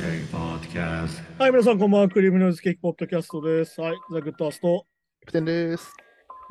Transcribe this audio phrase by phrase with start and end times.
[0.00, 2.08] はい、皆さん、こんばんは。
[2.08, 3.80] クリームノイズケーキポッドキャストです。
[3.80, 4.86] はい、ザ・グッドアースト、よ
[5.22, 5.92] キャプテンです。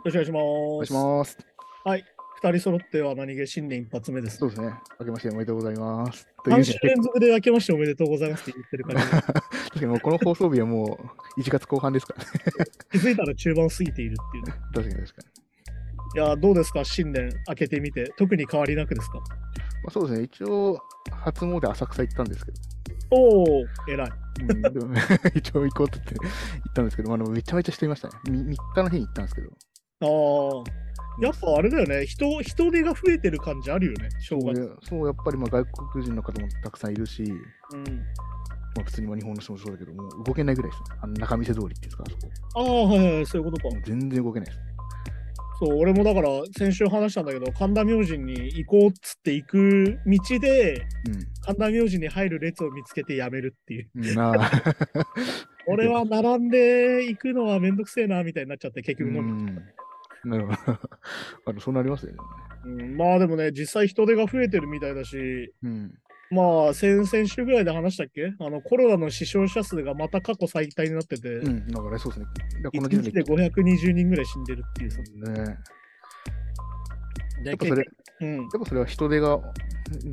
[0.04, 0.44] ろしくお願いします。
[0.44, 1.38] お願いします。
[1.86, 2.04] はい、
[2.44, 4.36] 二人揃っては何気新年一発目です。
[4.40, 4.74] そうですね。
[5.00, 6.28] 明けましておめでとうございます。
[6.44, 11.00] とい3うね週連続で明けましておめでとうございますって言ってるから、 確かにもうこの放送日はも
[11.38, 12.30] う1月後半ですからね。
[12.92, 14.52] 気づいたら中盤過ぎているっていうね。
[14.74, 16.22] 確かに確かに。
[16.22, 19.20] いやー、どうですか、新年明けてみて、特に変わりなくですか？
[19.20, 19.24] ま
[19.88, 20.26] あ、そうですね。
[20.26, 20.78] 一応、
[21.12, 22.58] 初詣浅草行ったんですけど。
[23.12, 24.12] おお、偉い。
[24.42, 24.94] うん、でも
[25.34, 26.18] 一応行こうって言
[26.70, 28.14] ったんですけど、まあ、でもめちゃめちゃ人いましたね。
[28.30, 29.50] み 3, 日の日に行ったんですけど。
[30.00, 34.56] ああ、やっぱあれだよね、人人手が増えてる感じあるよね、正月。
[34.56, 37.42] そうそうやっぱりまあ外国人の方もたくさんいるし、うん、ま
[38.82, 40.84] あ、普通にまあ日本の人もそうだけど、もう動けないぐらいです。
[41.02, 42.32] あの中見世通りっていうんですか、あそこ。
[42.56, 43.76] ああ、はいはい、そういうことか。
[43.86, 44.60] 全然動けないです。
[45.60, 50.86] そう、俺もだから先週話したんだけど、神田明神に行こうっつって行く道で、
[51.42, 53.90] 神田明神に入る列を見つけてやめるっていう。
[55.70, 59.62] 俺は並んで行くのはめんどくせえなみたいになっちゃって、結局飲
[60.24, 60.58] なるほど。
[61.46, 62.18] あのそうなりますよね。
[62.66, 65.94] うんまあでもね、実際人手が増えてるみたいだし、うん。
[66.30, 68.34] まあ先々週ぐらいで話したっけ？
[68.40, 72.26] あのコロナの死傷者数がまた過去最多になってて、うん、だからそうですね。
[72.64, 73.52] この1時日で点で。
[73.52, 75.00] 520人ぐらい死んでるっていうさ。
[75.00, 75.58] ね、
[77.44, 77.86] でやっぱそれ、
[78.22, 79.40] うん、やっぱそれは人手が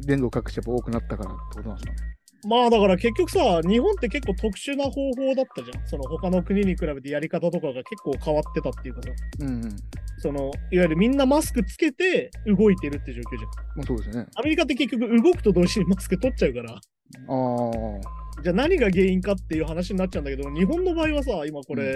[0.06, 1.98] 電動各地やっぱ多くなったからってことなんですかね。
[2.47, 5.89] まあだから結局さ、日本って結構特殊な方法だったじゃん。
[5.89, 9.09] その他の国に比べてやり方とかが結構変わってたっていうかさ、
[9.41, 9.77] うん、うん。
[10.25, 13.50] そのいわゆるみんなマスクつけて動いてるって状況じゃん。
[13.77, 14.27] まあそうですね。
[14.36, 18.42] アメリカって結局動くと同時にマスク取っちゃうから、ああ。
[18.42, 21.94] じゃあ何が原因かっていう話になっちゃうんだけど、日本の場合はさ、今これ、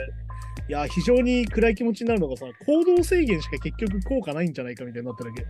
[0.69, 5.47] いや、非常に暗い気持ちになるのがさ、行動制限しか結局効果ないんじゃないかみたいになってるわけ。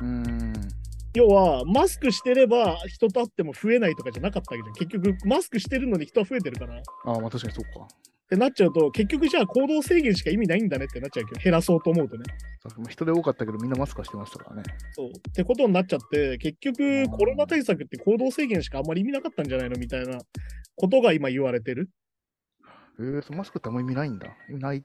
[0.00, 0.52] うん。
[1.16, 4.74] 要は、マスクしてれば人と会っても増えないとかじゃなかったわけじゃん。
[4.74, 6.78] 結局、マスクしてるのに人は増えてるから。
[6.78, 7.88] っああ、まあ確かにそうか。
[8.28, 12.24] てなっちゃうと、結局じゃあ行動制限しか意味ないんだねってなっちゃうけど、減らそうと思うとね。
[12.88, 14.62] 人手多かったけどみんなマスクはしてましたからね。
[14.92, 15.08] そう。
[15.08, 20.18] ってことになっちゃって、結局コロナ対策って行動制限しかあんまり意味なかったんじゃないのみたいな
[20.74, 21.88] ことが今言われてる。
[22.98, 24.28] えー、そのマスクってあんま意味ないんだ。
[24.50, 24.84] 意味ない。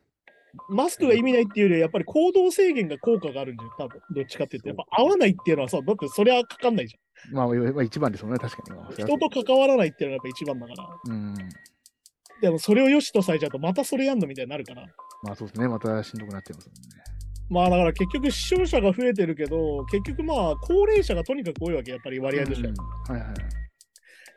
[0.70, 4.70] マスクが意味ないっていうよりは、やっぱり行動制限が効果があるんじゃん、多分どっちかっていうと。
[4.70, 6.98] やっぱ合わないっていうのはさ、だってそりゃかかんないじ
[7.32, 8.96] まあ、まあ一番ですよね、確かに。
[8.96, 10.90] 人と関わらないっていうのがやっぱ一番だから。
[11.06, 11.36] うん。
[12.42, 14.86] でもそれを良しとされちゃうと、またそれやんのみたいになるから。
[15.24, 15.68] まあそうですね。
[15.68, 17.02] またしんどくなっちゃいますもんね。
[17.50, 22.68] まあだから結局死傷者が増えてるけど、結局まあ高齢者がとにかく多いわけ、やっぱり割合として。
[22.68, 22.78] うんっ
[23.10, 23.34] はいはい。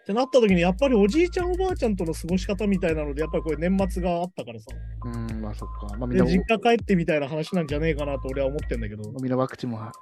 [0.05, 4.67] てなった時に、やっぱりおじいちゃんおばあちゃんとの過ごし方みたいなので、やっぱりこれ年末があったからさ。
[5.05, 5.97] うん、まあそっか。
[5.97, 9.03] まあみんで、な、実家帰ってみたいな話なんじゃねえかなと俺は思ってんだけど。
[9.21, 9.93] みんなワクチンもは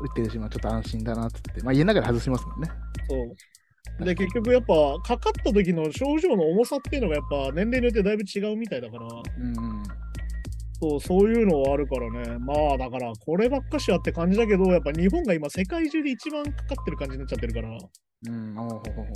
[0.00, 1.62] 打ってるし、まあちょっと安心だなってって。
[1.62, 2.70] まあ家の中で外しますもんね。
[3.08, 4.04] そう。
[4.04, 9.82] で、結局やっぱ、かかった時の症状の重さっていうのがやっぱ年齢によってだいぶ違うみたいだから、うん。
[10.80, 12.38] そう、そういうのはあるからね。
[12.38, 17.76] まあだから、こればっかしはって感じだけど、やっぱ日本が今世界中で一番かかってる感じになっちゃってるから、
[18.26, 18.54] うん。
[18.54, 19.06] ほうほうほう。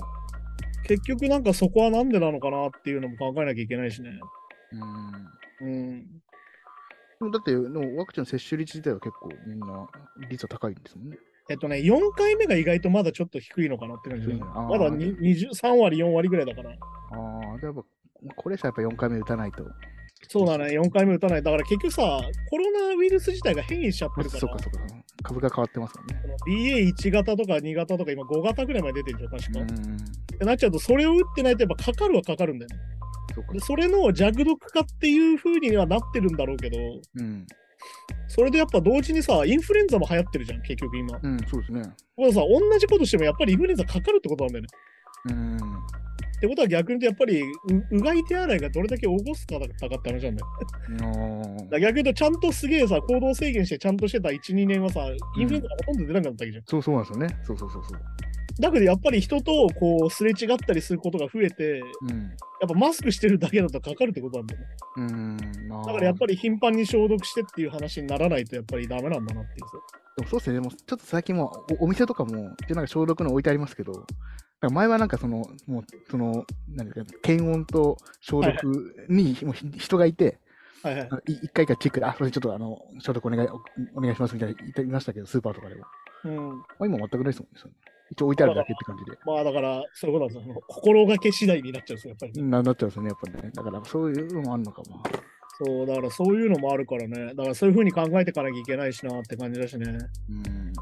[0.84, 4.10] 結局なんかそこはなんでなのかなっていうのも考えなきゃいけないしね。
[5.60, 5.68] うん。
[7.20, 7.30] うん。
[7.30, 9.86] だって、でもワクチンの接種率自体は結構みんな
[10.28, 11.18] 率は高いんですもんね。
[11.48, 16.70] えっとね、4回目が意外とまだちょっと低いのかなって感じで、低いのあーまだに20 3割、4割ぐらいだから。
[16.70, 16.74] あ
[17.54, 17.82] あ、でやっぱ、
[18.34, 19.64] これさ、やっぱ4回目打たないと。
[20.28, 21.42] そうだね、4回目打たない。
[21.42, 22.20] だから結局さ、
[22.50, 24.80] コロナウイルス自体が変異しちゃってまあ、るから、そうかそうか。
[25.22, 26.20] 株が変わってますもんね。
[26.22, 29.60] この BA1 型とか2型とか今5型ぐらいまで出てるんじゃん、確か。
[29.60, 29.96] うん。
[29.96, 29.98] っ
[30.38, 32.76] てなっちゃうと、それを打ってないとやっぱかかるはかかるんだよね。
[33.34, 33.60] そうかで。
[33.60, 36.78] それの弱毒化っていう風にはなってるんだろうけど、
[37.16, 37.46] うん。
[38.28, 41.18] それでやっぱ同時にさ、インフルエンザも流行ってるじゃん、結局今。
[41.22, 41.82] うん、そうですね。
[42.16, 44.68] これさ、同じことしてもやっぱりインフルエンザかかるってことなんだよね。
[45.30, 45.58] うん。
[46.44, 51.68] ってことは逆に言うと、やっぱりううがい手洗いがどれだけ起こすかだったかって話なんだよ。
[51.70, 55.00] だ逆に言うと、ちゃんとすげえさ、行動制限してちゃんとしてた1、2年はさ、
[55.38, 56.64] インフルエンザがほとんど出なかったわけじゃん。
[56.66, 57.36] そうそうなんですよね。
[57.44, 58.00] そうそうそうそう。
[58.60, 62.30] だけどやっぱり人とこうすれ違ったりすることが増えて、うん。
[62.60, 64.66] やっぱマスクしてるだけだとかかるってことなんだよね。
[64.96, 65.68] うん。
[65.68, 66.34] まあ、だからやっぱり。
[66.34, 69.78] り頻繁に消毒してっていう話にならないとやっぱりダメなんだなっていうさ。
[70.16, 70.54] でもそうですね。
[70.54, 74.06] でもちょっと最近もおお店とかも、なんか消毒の置いてありますけど、
[74.70, 80.38] 前はなんかその、もう、その、何か、検温と消毒にもうひ人がいて、
[80.82, 81.14] はいはいあ。
[81.14, 83.60] のい一回一回チェックで、あ、それちょっとあの、消毒お願い、お
[83.96, 85.84] お願いしますみたいな言っていましたけど、スーパーとかでも。
[86.24, 86.58] うん。
[86.58, 87.74] まあ、今全くないですもんね。
[88.10, 89.18] 一応置いてあるだけって感じで。
[89.24, 90.62] まあだから、そういうことなんですよ。
[90.68, 93.50] 心がけ次第になっちゃうんですよ、やっぱりね、ななっちゃうんですよね、やっぱりね。
[93.54, 95.02] だからそういうのもあるのかも。
[95.56, 97.34] そう、だからそういうのもあるからね。
[97.34, 99.86] だからそういうふうに考えていかなきゃいけないしなって感じだしね。
[99.86, 100.72] うん。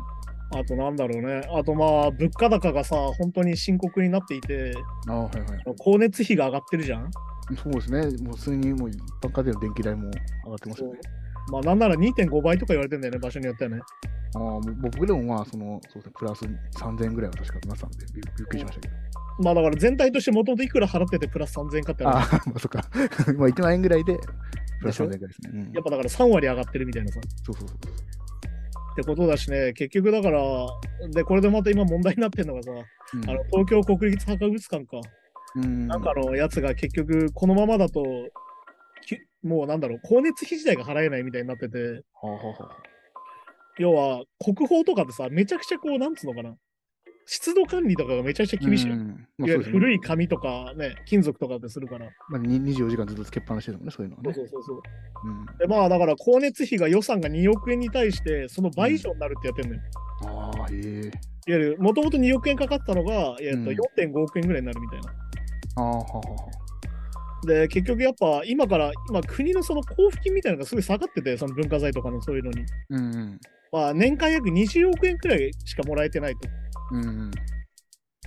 [0.55, 1.43] あとなんだろうね。
[1.55, 4.75] あとまあ、物価高がさ、本当に深刻になっていて、
[5.09, 5.59] あはいはい。
[5.79, 7.11] 光熱費が上がってるじゃん？
[7.57, 8.01] そうですね。
[8.25, 10.11] もう普通にもう一般家庭の電気代も
[10.45, 11.01] 上がってますよね。
[11.51, 13.81] まあ、なんなら2.5倍とか言われてんだよね、場所によってはね。
[14.35, 18.95] ああ、僕でもまあ、その、そうですね、プラス3000円ぐらいは確かなったんで、びびっくりしましたけど。
[19.41, 22.85] まあだから全体としてもともといくら払っててプラス3000円かってああ、まあそっか。
[23.37, 24.17] まあ1万円ぐらいで、
[24.81, 25.51] プラス3000円ぐらいですね。
[25.53, 27.21] うんやっぱだから3割上がってるみたいなさ。
[27.45, 27.79] そうそうそう。
[28.93, 30.41] ってことだしね、結局だから、
[31.15, 33.31] で、これでまた今問題になってるのがさ、うん。
[33.31, 35.01] あの東京国立博物館か。
[35.55, 38.03] うん、なんかのやつが結局このままだと、
[39.07, 42.77] きもうなんだろう、光熱費自体が払えないみたいになってて、はあはあはあ。
[43.79, 46.55] 要は国宝とかってさ、めちゃくちゃこう、なんつうのかな、
[47.27, 48.91] 湿度管理とかがめちゃくちゃ厳しい。
[48.91, 49.59] うんまあ、ね。
[49.59, 52.07] 古い紙とかね、金属とかってするから。
[52.29, 54.35] まあ、に24時間ずっとつけっぱなしですもんね、そういうのはね。
[54.35, 54.81] そうそうそう。
[55.25, 59.81] うん、で、まあだから光熱費が予算が2億円に対して、その倍以上になるってやってるのよ。
[60.27, 60.81] ああ、へえ。
[60.81, 61.11] いわ
[61.47, 65.13] ゆる、もともと2億円かかったのが、えっとうん4.5億円ぐらいになるみたいな。
[65.77, 66.63] ああ、はは
[67.47, 72.65] で、結局やっぱ今から、今国のその交付金みたいなのがすごい下がってて、その文化財とかのそういうのに。
[72.91, 73.41] うんうん。
[73.73, 76.49] まあ年間約20億円くらいしかもらえてないと。
[76.93, 77.31] うん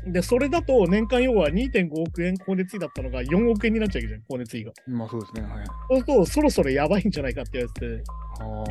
[0.07, 4.71] で、それだと年間要は2.5億円光熱費だったのが4億円になっちゃうわけじゃん、光熱費が。
[4.87, 4.97] うん。
[4.97, 5.41] まあそうですね。
[5.41, 5.65] はい。
[5.65, 7.87] そうすると、そろそろやばいんじゃないかってやつで。
[7.87, 8.65] は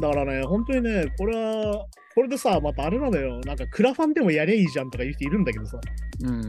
[0.00, 3.38] だからね、本当にね、これは、これでさ、またあれなんだよ。
[3.44, 5.78] なんかクラファンでもやりゃいいじゃんとか言う人いるんだけどさ。
[5.78, 6.28] あ。
[6.28, 6.42] うん。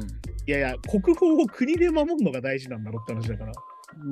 [0.47, 3.51] いやいや、国宝を国で守るのが大事なんだろって話だから。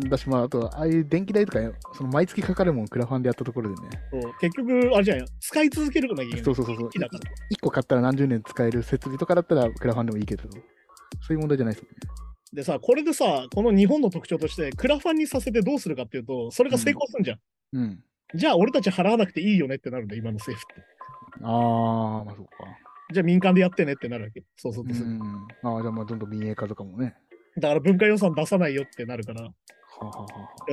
[0.09, 1.59] だし、まあ、あと、ああいう電気代とか、
[1.93, 3.89] その毎月かかるもん、クラファンでやったところでね。
[4.11, 5.25] そう結局、あれじゃんよ。
[5.39, 6.43] 使い続けるのがいいよ、ね。
[6.43, 6.85] そうそうそうそう。
[6.85, 7.23] 好きだから。
[7.51, 10.49] 1個買ったら何十年使える設備とかだったらクラファンでもいいけど、そ
[11.29, 11.99] ういう問題じゃないですもんね。
[12.53, 17.39] でさ、これでさ、この日本の特徴として、クラファンにさせてどうするかっていうと、それが成功するんじゃん。
[17.73, 18.03] うん。
[18.35, 20.91] じゃあ、俺たち払わなくていいよねってなるんだよ、今の政府って。
[21.43, 22.51] ああ、まあそうか。
[23.13, 24.43] じゃあ民間でやってねってなるわけ。
[24.57, 25.07] そうそうとする。
[25.07, 25.21] うん。
[25.63, 27.15] ああ、じゃあまあどんどん民営化とかもね。
[27.57, 29.51] だから文化予算出さないよってなるから。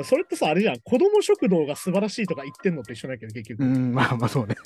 [0.05, 0.81] それってさ、あれじゃん。
[0.81, 3.63] 子供食堂が素晴らしいとか言ってんのと一緒だけど、結局。
[3.63, 4.57] うん、まあまあそうね。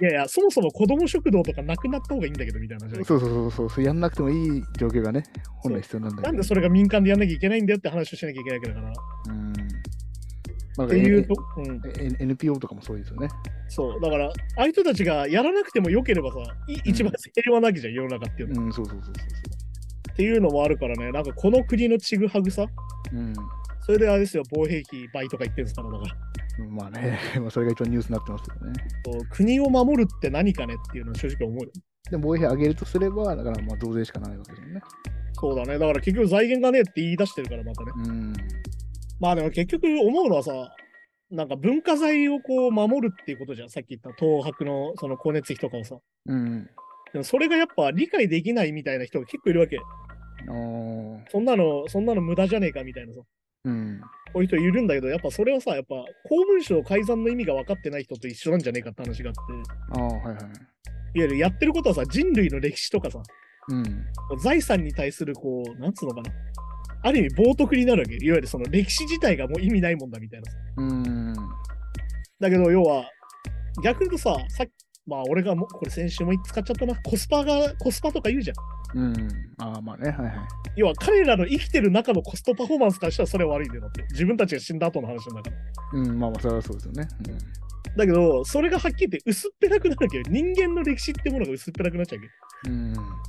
[0.00, 5.24] いやいや、そもそも子供食堂とかなくなった方がいいんだけど、みたいなそうそうそうそう、そうやんなくてもいい状況がね、
[5.62, 6.28] 本来必要なんだけど。
[6.28, 8.90] なんでそれが民間でやんなきゃいけないんだよって話をしなきゃいけないわけだから。
[8.90, 8.92] っ
[9.28, 9.52] うん。
[10.76, 11.82] まあ、ていうと、うん。
[12.20, 13.28] NPO とかもそうですよね。
[13.68, 14.00] そう。
[14.00, 18.66] だから、ああいう人たちがやらなくてもよければさ、い一番平和なわけじゃん、世の中っていうのは。
[18.66, 19.67] うん、そうそうそうそう
[20.18, 22.66] っていうのもあるからね、なんかこの国のちぐはぐさ、
[23.08, 23.20] そう。
[23.20, 23.34] うん。
[23.86, 26.66] それであれですよ、防衛費倍とか言ってるんですから、だから。
[26.66, 28.72] まあね、 まあそれが一番ニュースになってますけどね。
[29.30, 31.70] 国を守るって何かねっていうのは正直思うよ。
[32.10, 34.80] でも防衛費上げるとすれば、だからまあ増税しかないわけですよね。
[35.34, 35.78] そうだね。
[35.78, 37.92] だから結局財源がねえって言い出してるから、またね。
[37.94, 38.32] うん。
[39.20, 40.74] まあでも結局思うのはさ、
[41.30, 43.70] なんか文化財をこう守るっていうことじゃん。
[43.70, 45.96] さっき言った東博のその光熱費とかをさ。
[46.26, 46.68] うん。
[47.12, 49.78] でもそれがやっぱ理解できないみたいな人が結構いるわけ。
[51.30, 53.20] そんなの、そんなの無駄じゃねえかみたいなさ。
[53.64, 54.00] うん。
[54.32, 55.96] こういう人いるんだけど、やっぱそれはさ、やっぱ
[56.28, 60.00] 公文書改ざんの意味が分かってない人と一緒なんじゃねえかって話があって。
[60.00, 60.34] ああ、はいはい。
[60.34, 60.42] いわ
[61.14, 63.20] ゆるやってることはさ、人類の歴史とかさ、
[63.68, 63.84] うん。
[64.42, 66.30] 財産に対するこう、なんつうのかな。
[67.02, 68.14] ある意味冒涜になるわけ。
[68.14, 70.58] いわゆるその歴史自体がもう意味ないもんだみたいなさ。
[70.76, 71.34] うん。
[72.40, 73.04] だけど要は、
[73.82, 74.70] 逆にとさ、さっき、
[75.08, 76.94] まあ俺がもうこれ先週も使っちゃったな。
[76.96, 78.54] コスパが、コスパとか言うじゃ
[78.94, 78.98] ん。
[78.98, 79.14] うん。
[79.58, 80.34] ああ、まあね、はいはい。
[80.76, 84.02] 要は彼らの生きてる中のコストパフォーマンスからしたらそれは悪いんだよだって。
[84.12, 85.56] 自分たちが死んだ後の話なんだか
[85.92, 86.00] ら。
[86.00, 87.08] うん、まあまあ、それはそうですよね。
[87.96, 92.28] だけど、それがはっきり言って薄っぺらくなるわけど、人間の歴史ってものが薄っぺらくなっちゃうわ
[92.64, 92.70] け。
[92.70, 92.96] うん。
[92.96, 93.28] うん。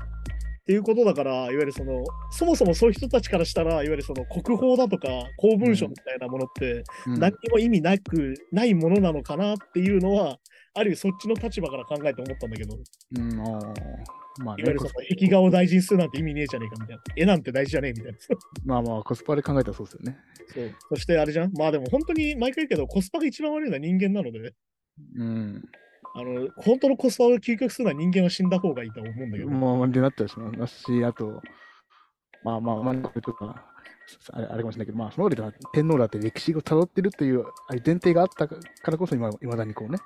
[0.70, 10.38] っていうことだから、いわゆるその、そもそもそういう人たちからしたら、いわゆるその国宝だとか公文書みたいなものって、うん何にも意味なく、ないものなのかなっていうのは、
[10.74, 12.84] ある意味そっちの立場から考えて思ったんだけど、いわ
[13.18, 13.74] うん、ああ。
[14.42, 17.04] まあねゆるその壁画を大事にするなんて意味ねえじゃねえかみたいな。
[17.16, 18.18] 絵なんて大事じゃねえみたいな。
[18.66, 20.18] まあまあ、コスパで考えたらそうですよね。
[20.54, 21.52] そうそしてあれじゃん？
[21.54, 24.54] まあでも本当に毎回言うけど、コスパが一番悪いのは人間なので、
[25.16, 25.64] うん。
[26.16, 29.50] あの、本当のコスパを究極するのは人間は死んだ方がいいと思うんだけど。
[29.50, 31.42] まあ、まあ、でなったりしますし、あと、
[32.44, 33.64] まあまあ、まあ、とか、
[34.32, 37.46] あれあれかもしれないけど、まあ、その上では天皇だって歴史をたどってるという
[37.86, 38.58] 前提があったか
[38.88, 40.00] らこそ、今、いまだにこうね、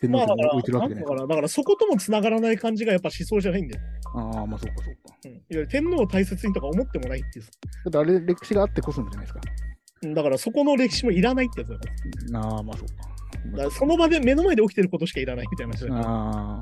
[0.00, 1.14] 天まあだから、皇制を置いてるわなけじゃないですか。
[1.14, 3.82] んだから、だからそことも繋がらない感じがやっぱ思想じゃないんだよ。
[4.14, 5.16] ああ、まあ、そうか、そうか。
[5.24, 7.50] うん、いわゆる天皇を大切にとか思ってもないっていうさ
[7.84, 9.40] だってあれ、歴史があってこそのじゃないですか。
[9.44, 9.70] うん
[10.14, 11.84] だからそこの歴史もいらないってやつだか
[12.32, 12.40] ら。
[12.40, 12.94] ああ、まあ、そうか。
[13.52, 16.60] だからその場で目の前で起きてることしかいらないみたいな話だからだかあ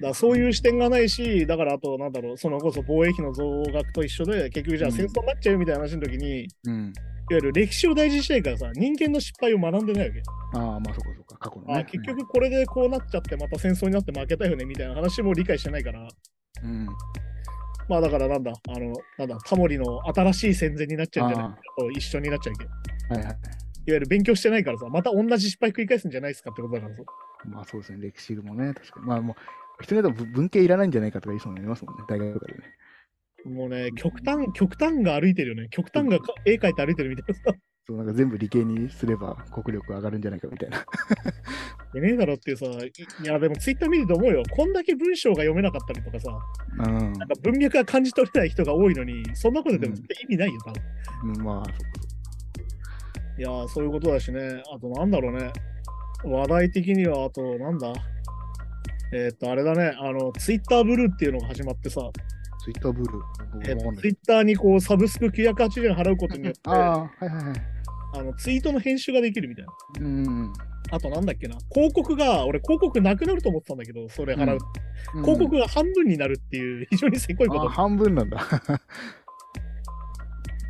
[0.00, 6.92] らそういう視点がないし、だからあと、なんだろう、そのこそ防衛費の増額と一緒で、結局じゃあ戦争になっちゃうみたいな話の時に、いわあ、うん。
[7.30, 10.22] ゆる歴史を大事にしたいからさ、人間の失敗を学んでないわけ。
[10.54, 11.80] ああ、まあそこそこ、過去のね。
[11.80, 16.08] あ結局これでこうなっちゃって、また戦争になって負けたよねみたいな話も理解してないから、
[16.62, 16.86] うん。
[17.88, 22.64] まあだからなんだ、あの、なんだ、タモリの新しい戦前になっちゃうんじゃないかと一緒になっちゃうわけ。
[22.64, 23.38] いわはいはい。
[23.84, 27.02] ゆる勉強してないからさ、また同じ失敗繰り返すんじゃないですかってことだからさ。
[27.44, 29.06] まあそうですね、歴史もね、確かに。
[29.06, 29.34] まあも
[29.80, 32.64] う、人によっては文系いらないんじゃないかとか言いそうになりますもんね、大学とかでね。
[33.44, 35.68] もうね、極端、極端が歩いてるよね。
[35.70, 37.58] 極端がか絵描いて歩いてるみたいなさ。
[37.86, 40.84] そう、なんか全部理系にすれば国力上がるんじゃないかみたいな。
[41.92, 44.42] でねえだろっていうさ、いいやでもツイッター見てて思うよ。
[44.50, 46.38] こんだけ文章が読めなかったりとかさ、
[46.78, 50.82] うんなんか文脈が感じ取れない人が多いのに、そんなことでも意味ないよ、多分。
[51.34, 51.42] うん。
[51.44, 51.70] まあ、
[53.38, 54.62] いやー、そういうことだしね。
[54.74, 55.52] あとなんだろうね。
[56.24, 57.92] 話題的には、あとなんだ？
[59.14, 59.92] えーっと、あれだね。
[59.98, 62.00] あの、ツイッターブルーっていうのが始まってさ、
[62.64, 63.20] ツイッターブルー？
[63.54, 67.71] 僕えーツイッターにこう、サブスク980円払うことによって、ああ、はいはいはい。
[68.14, 69.72] あのツイートの編集ができるみたいな。
[70.00, 70.52] うん。
[70.90, 71.56] あとなんだっけな。
[71.72, 74.54] 広告が、俺広告なくなると思ってたんだけど、それ払う。
[74.54, 74.58] うん
[75.22, 78.38] 広告が半分になるっていう、 非常にせこいこあと半分なんだ。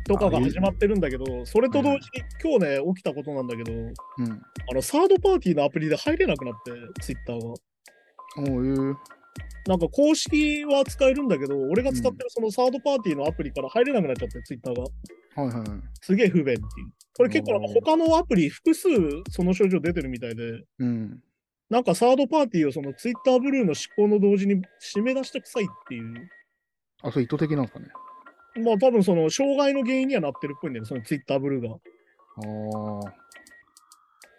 [0.05, 3.91] とかが始まってるんだけど、それと同時に今日ね、起きたことなんだけど、うん。
[3.91, 3.91] あ
[4.73, 6.71] の、サードパーティーのアプリで入れなくなって、
[7.01, 7.53] ツイッターが。
[8.51, 8.97] おう。
[9.67, 14.81] なんか公式は使えるんだけど、俺が使ってるそのサードパーティーのアプリから入れなくなっちゃって、ツイッターが。
[14.81, 14.87] は
[15.43, 15.81] いはいはい。
[16.01, 16.59] すげえ不便っていう。
[17.15, 18.89] これ結構他のアプリ複数
[19.29, 21.23] その症状出てるみたいで、うん。
[21.69, 26.29] なんかサードパーティーをそのツイッターブルーの執行の同時に締め出してくさいっていう。
[27.01, 27.87] あ、それ意図的なんですかね。
[28.63, 31.75] まあ多分その障害の原因にはなってるっぽいんだよね、そのツイッターブルーが。
[31.75, 31.79] あ
[33.07, 33.13] あ。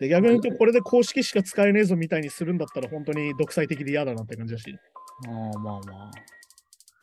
[0.01, 4.77] で逆に言うとこれで公式しか使えねえぞみたいにするんだったら本当に独裁的で嫌だなって感じだし。
[5.29, 6.11] ああ、まあまあ。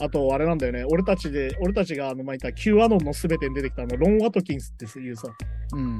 [0.01, 5.27] あとあれなんだよね、俺たちで、俺たちがあの前言った Q アノンのすべてに出てきたあのロン・ワトキンスっていうさ、
[5.73, 5.97] うん。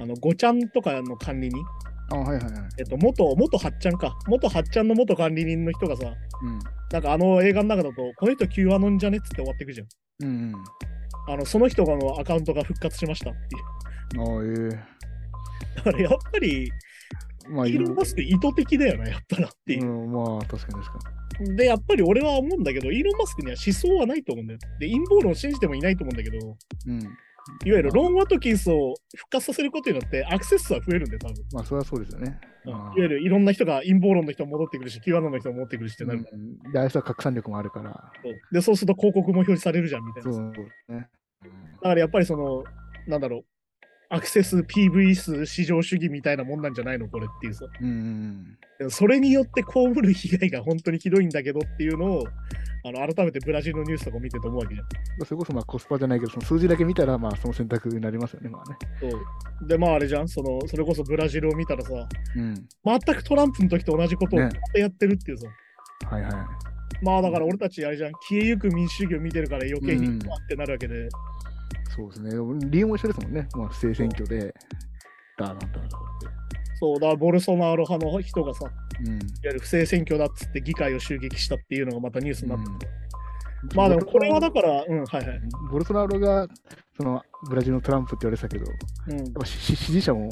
[0.00, 1.64] あの5ちゃんとかの管理人、
[2.10, 2.52] あはいはいはい。
[2.78, 6.58] えっと、元、元8ちゃんか、元8ちゃんの元管理人の人がさ、うん。
[6.92, 9.86] なんかあの映画の中だと、この人 Q アノンじゃねっつって終わってくじゃん。
[10.20, 10.54] うんうん。
[11.28, 14.70] あの、その人がのアカウントが復活しましたっていう。
[14.70, 15.02] ああ、え
[15.76, 16.68] だからやっぱり、え
[17.48, 19.86] まあ、イーロン・マスク意図的だよな、やっぱなっていう。
[19.86, 21.12] うん、まあ、確かに確か
[21.56, 24.58] で、やっぱり俺は思うんだけど、イーロン・マスクには思想はないと思うんだよ。
[24.78, 26.54] で、陰謀論を信じてもいないと思うんだけど、いわ
[26.86, 26.92] に。
[26.94, 27.08] うん。
[27.64, 31.34] ゆるロン・ワトキンスを復活させることによってアクセス数は増えるんだよ、多分。
[31.52, 32.38] まあ、それはそうですよね。
[32.44, 36.24] うんいあわゆるいろんな人が陰謀論の人も戻ってくるし、キュアノンの人も戻ってくるしってなる。
[36.30, 38.12] うん、で、あいつは拡散力もあるから。
[38.22, 40.32] そうで、そうすると広告も表示されるじゃんみたいな。
[40.32, 40.52] そう
[40.94, 41.08] ね。
[41.82, 42.62] からやっぱりその、
[43.08, 43.44] なんだろう、
[44.12, 47.08] アクセス PV 数至上主義みたいなもんなんじゃないの？
[47.08, 47.64] これっていうさ。
[47.80, 48.58] うん。
[48.90, 52.24] それによって被る被害が本当にひどいんだけどっていうのを、
[52.84, 54.86] あの改めてブラジルのニュースとか見てて思うわけじゃん。
[55.20, 55.26] うん。
[55.26, 58.50] それこそまあコスパじゃないけど、その数字だけ見たら、まあ、その選択になりますよね。
[58.50, 58.76] まあね。
[59.00, 61.90] そうで、まああれじゃん、その、それこそブラジルを見たらさ、
[62.36, 62.54] うん。
[62.84, 64.48] 全くトランプの時と同じことをや
[64.88, 65.46] ってるっていうさ。
[66.10, 66.32] はいはい。
[67.02, 71.08] まあだから俺たちあれじゃん、消えゆく民主主義を見てるから余計にってなるわけで、
[71.94, 72.30] そうですね。
[72.70, 73.48] 理由も一緒ですもんね。
[73.54, 74.54] まあ、不正選挙で、
[75.38, 76.26] だなんだなんだって。
[76.80, 78.72] そうだ、ボルソナロ派の人がさ、いわ
[79.04, 79.18] うん。
[79.44, 83.02] ゆる不正選挙だっつって議会を襲撃したっていうのがまたニュースになってて、うん
[83.74, 85.40] まあでもこれはだから、うん、はいはい。
[85.70, 86.48] ボルソナロが
[86.96, 90.28] そのブラジルのトランプって言われてたけど、やうん、っぱ支支持者もも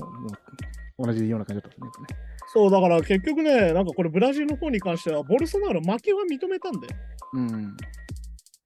[0.98, 2.06] う同じような感じだったんですね。
[2.52, 6.94] そう、だから結局ね、なんかこれブラジルの方に関しては、ボルソナロ負けは認めたんだよ。
[7.34, 7.50] うん。
[7.50, 7.68] いわ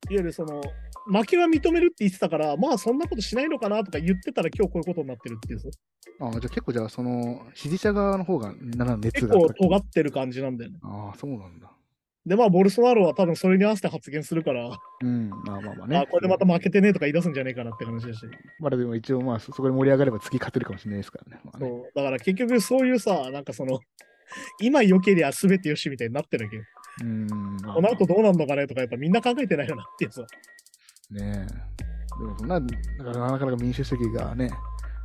[0.08, 0.62] ゆるその、
[1.06, 5.68] 負けは認めるって言ってたから、まあそんなことしないのかなとか言ってたら今日こういうことになってるっていうさ、
[6.20, 10.78] ああ、じゃあ結構じゃあその支持者側の方がなな熱結があった構尖ってる感じなんだよね。
[10.82, 11.70] ああ、そうなんだ。
[12.26, 14.70] で、まあボルソナロは多分それに合わせて発言するから、
[15.02, 15.28] うん。
[15.28, 15.96] まあまあまあね。
[15.98, 18.20] あこれでまた負けてねとか言い出すんじゃねえかなって話だし。
[18.60, 21.42] まだでも一応まあそそこで盛り上がれば次勝てるかもしれないですからね。
[21.44, 23.80] まあねそうだから結局そういうさ、なんかその、
[24.60, 26.62] 今良けりゃ全てよしみたいになってるわけよ。
[27.02, 27.26] うん。
[27.62, 30.24] まあこの後どうなんのかねとかやっぱみんな考えてないよなっていうさ。
[31.10, 31.84] ねえ。
[32.18, 34.50] でもそんな、なかなか民主主義がね、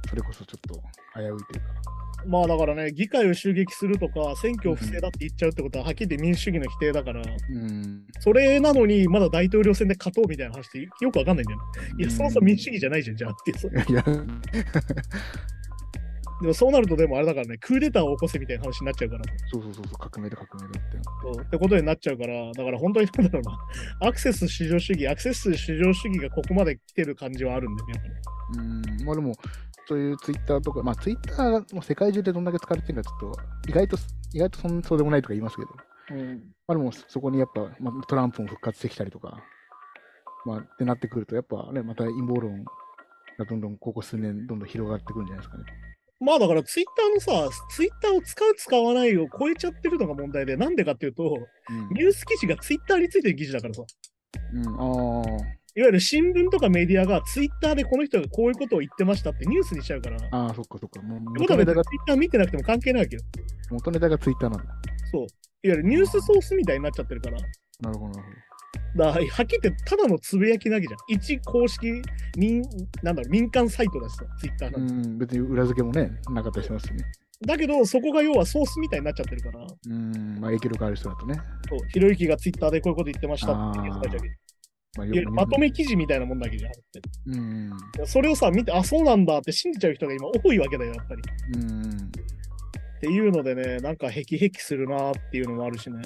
[0.10, 0.82] それこそちょっと
[1.20, 1.68] 危ういというか。
[2.28, 8.04] まあだからね、議会を襲撃するとか、選挙不正だって言っちゃうってことは、はっきり言って民主主義の否定だから、うん。
[8.20, 11.64] それなのにまだ大統領選で勝とうみたいな話ってよくわかんないんだよね。
[12.00, 13.52] いや、そもそも民主主義じゃないじゃん、じゃあって。
[13.92, 14.04] いや、
[16.42, 19.24] でもそうなるとでもあれだからね、クーデターを起こせみたいな話になっちゃうから。
[19.52, 20.98] そうそうそうそう、革命だ革命だって。
[21.22, 27.94] そうってことになっちゃうから、だから本当になんだろうな、アクセス至上主義、アクセス至上主義がここまで来てる感じはあるんだよね。
[27.96, 29.36] やっぱりうん、まあでも、
[29.88, 33.98] そういうツイッターとか、まあツイッターも世界中でどんだけ使われてるかちょっと、意外と、
[34.34, 35.70] 意外とそんそうでもないとか言いますけど、
[36.12, 39.44] うんまあでもそこにやっぱ、まあ、トランプも復活してきたりとか、
[40.46, 42.64] まあってなってくると、やっぱね、また陰謀論
[43.38, 45.64] がどんどんここ数年、どんどん広がってくるんじゃないですかね。
[46.20, 51.24] まあだからツイッターのさ、ツイッターを使う使わないを超えちゃってるのが問題で、なんでかっていうと、
[51.70, 53.84] うんニュース記事がツイッターについてる記事だからさ。
[54.54, 60.18] うん、ああ、いわゆる新聞とかメディアがツイッターでこの人がこういうことを言ってましたってニュースにしちゃうから。
[60.32, 61.02] ああ、そっかそっか。
[61.02, 63.22] もう元ネタがにツイッター見てなくても関係ないわけよ。
[63.70, 64.74] 元ネタがツイッターなんだ。
[65.12, 65.22] そう。
[65.22, 65.30] いわ
[65.62, 67.38] ゆるニュースソースみたいになっちゃってるから。
[67.82, 68.49] なるほど、なるだか
[68.96, 71.00] らはっきり言ってただのつぶやきなわけじゃん。
[71.08, 72.02] 一公式
[72.38, 72.62] 民、
[73.04, 74.86] なんだろう、民間サイトだしさ、ツイッターほど。
[74.86, 77.06] なんてうん、別に裏付けもね、なかったりしますしね。
[77.46, 81.36] だけど、そこが要はソースみたいになっちゃってるから、うん、まあ影響力ある人だとね。
[81.70, 84.40] そうひろゆきがツイッターでこういうこと言ってましたっていうやつになっちゃうわけ
[84.98, 87.02] まあ、まとめ記事みたいなもんだけじゃんって。
[87.28, 91.22] うん、それをさ、見て、あ、そうなんだって信じちゃう人が今多いわけだよ、やっぱり。
[91.62, 91.90] うん。
[91.92, 96.02] っていうのでね、なんかへきへきするなっていうのもあるしね。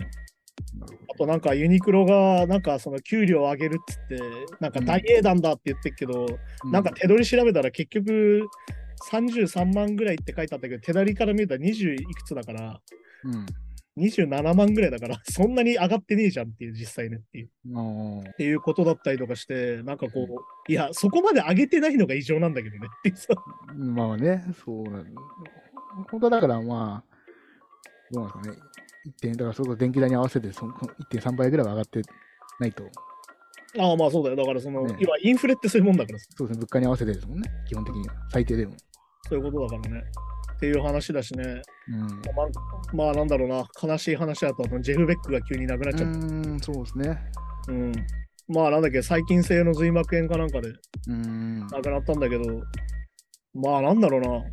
[1.14, 4.20] あとなんかユニクロがなんかその給料を上げるっつって、
[4.60, 6.38] なんか大英断だって言ってるけど、ほど。
[6.70, 8.48] なんか手取り調べたら結局
[9.10, 12.80] 33万ぐらいって書いてあったけど、手取りから見ると20いくつだから、
[13.26, 13.46] うん、
[13.98, 17.48] 27万ぐらいだから、 そんなに上がってねえじゃんっていう、実際ねっていう。
[17.48, 20.28] っていうことだったりとかして、なんかこ
[20.68, 23.34] う、いや、そこまで上げてないのが異常なんだけどねっていうさ。
[23.76, 25.14] まあね、そうなん
[26.10, 27.14] 本当はだからまあ、
[28.12, 28.73] どうなんですかね。
[29.06, 32.02] 一点、だからそこ電気代に合わせてその1.3倍ぐらいは上がって
[32.60, 32.84] ないと、
[33.80, 34.36] ああ、まあそうだよ。
[34.36, 38.14] だからその、ね要はインフレってそういうもんだからさそうですね、物価に合わせてですもんね、基本的には。
[38.30, 38.74] 最低でも。
[39.28, 40.04] そういうことだからね。
[40.56, 41.62] っていう話だしね。
[41.90, 42.00] うん。
[42.00, 46.18] まあ、まあなんだろうな、悲しい話だと、ジェフ・ベックが急に亡くなっちゃった。
[46.20, 47.20] うーん、そうですね。
[47.68, 47.92] うん。
[48.48, 51.68] まあなんだっけ、細菌性の髄膜炎かなんかでうーん。
[51.68, 52.44] 亡くなったんだけど、
[53.56, 54.44] まあなんだろうな。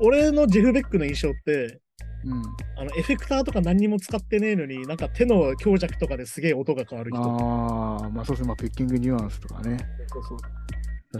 [0.00, 1.80] 俺のジェフ・ベックの印象って、
[2.24, 2.42] うん。
[2.76, 7.20] あのエフェクターとか何にも使ってねえのに、なんか手の強弱とかですげえ音が変わる人。
[7.20, 9.78] ああ、まあそうですね、まあ、ピッキングニュアンスとかね。
[10.12, 10.38] そうそう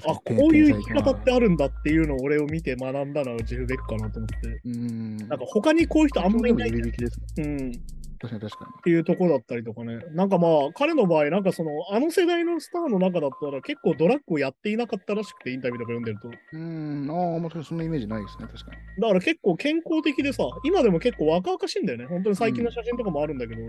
[0.06, 1.14] あ、にこういう生き方っ。
[1.14, 4.60] 天てあるんだっていうのを俺を見て学んだのはジェフ・ベックかなと思って。
[4.64, 5.16] うん。
[5.16, 6.72] なんか他にこういう人あんまりいない。
[6.72, 6.92] ね。
[7.38, 7.72] うん。
[8.20, 10.00] 確かに確かっていうところだったりとかね。
[10.12, 16.28] なんかまあ、彼の場合、なんかその、あの世代のスターの中だったら結構ドラッグをやっていなかったらしくて、インタビューとか読んでると。
[16.28, 16.36] に。
[16.52, 18.76] うーん、ああ、まあそんなイメージないですね、確かに。
[19.02, 22.06] だから結構健康的でさ、今でも結構若々しいんだよね。
[22.06, 23.68] 本当に最近の写真とかもあるんだけど、結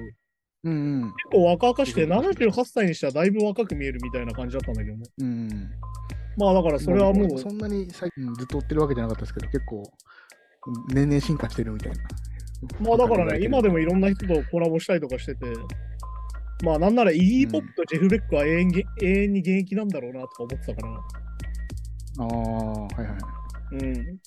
[0.63, 1.13] うんうん。
[1.31, 5.03] 構若々しくて、そうそう78歳にしてはだいぶ若く見えるみたいな感じだったんだけどね。
[5.19, 5.69] うん。
[6.37, 9.83] まあだからそれはもう、そんなに最近ずっと追ってるわけじゃなかったですけど、結構、
[10.87, 11.97] 年々進化してるみたいな。
[12.79, 15.45] まあだからね、今でもいろんな人とコラボしたりとかしてて、
[16.63, 23.75] まあなんならイギー・ポップとジェフ・ベックは永遠げ永遠に現役なんだろうなとか思ってたから、ああ、はいはい。
[23.75, 24.19] うん。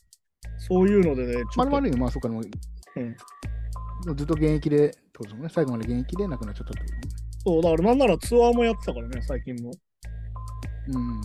[0.58, 7.00] そういうのでね、ちょっとまるまるまあそうか、でもうんずっと現役で、そうですね、最後まで現役で亡くなっちゃったってことね。
[7.44, 9.70] そう、だからなんならツアーもやってたからね、最近も。
[10.88, 11.20] うん。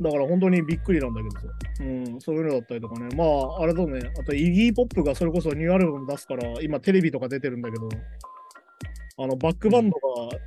[0.00, 1.46] だから本当にびっくりなんだけどさ。
[1.80, 3.08] うん、そういうのだったりとかね。
[3.16, 4.00] まあ、あれだね。
[4.18, 7.88] あと、イギー・ポップがそれこそニューアルバム出すから、今テレビとか出てるんだけど、
[9.18, 9.96] あの、バックバンド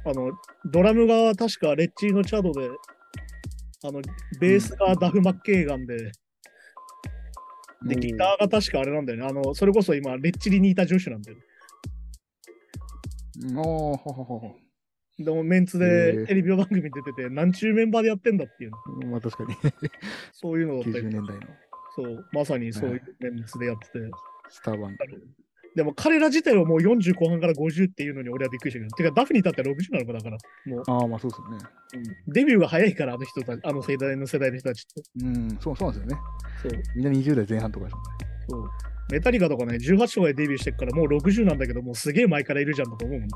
[0.06, 0.32] が、あの、
[0.72, 2.68] ドラムが確かレッチーのチャドで、
[3.86, 4.02] あの、
[4.40, 6.12] ベースがダフ・マッケーガンで、
[7.86, 9.26] で、ギターが確かあれなんだよね。
[9.28, 11.44] あの、それこそ今、レッチリにいた女子なんだよね。
[15.20, 18.72] でもメンツでテレビ番組出てて、何ちゅうメンバーでやってんだっていう、
[19.08, 19.56] まあ確かに、
[20.34, 21.42] そういうのだった90り、年代の
[21.96, 24.12] そう、まさにそういうメンツでやってて。
[24.50, 25.06] スターバンド。
[25.76, 28.96] でも彼ら自体はもう40後半から50っていうのに俺はびっくりしたけど。
[28.96, 30.38] てか、ダフに至っては60なのかだから。
[30.66, 32.14] もう、ああ、まあそうですよね。
[32.28, 35.26] デビューが早いから、あの人たち、あの世代の世代の人たちって。
[35.26, 36.24] うん、そうそうなんですよね。
[36.62, 36.82] そう。
[36.96, 37.98] みんな20代前半とかです
[38.50, 38.70] そう。
[39.12, 43.30] メタリカとかね、18とかでデビューしてっからもう60なんだけど、もうすげえ前からいるじゃんとか思うもん。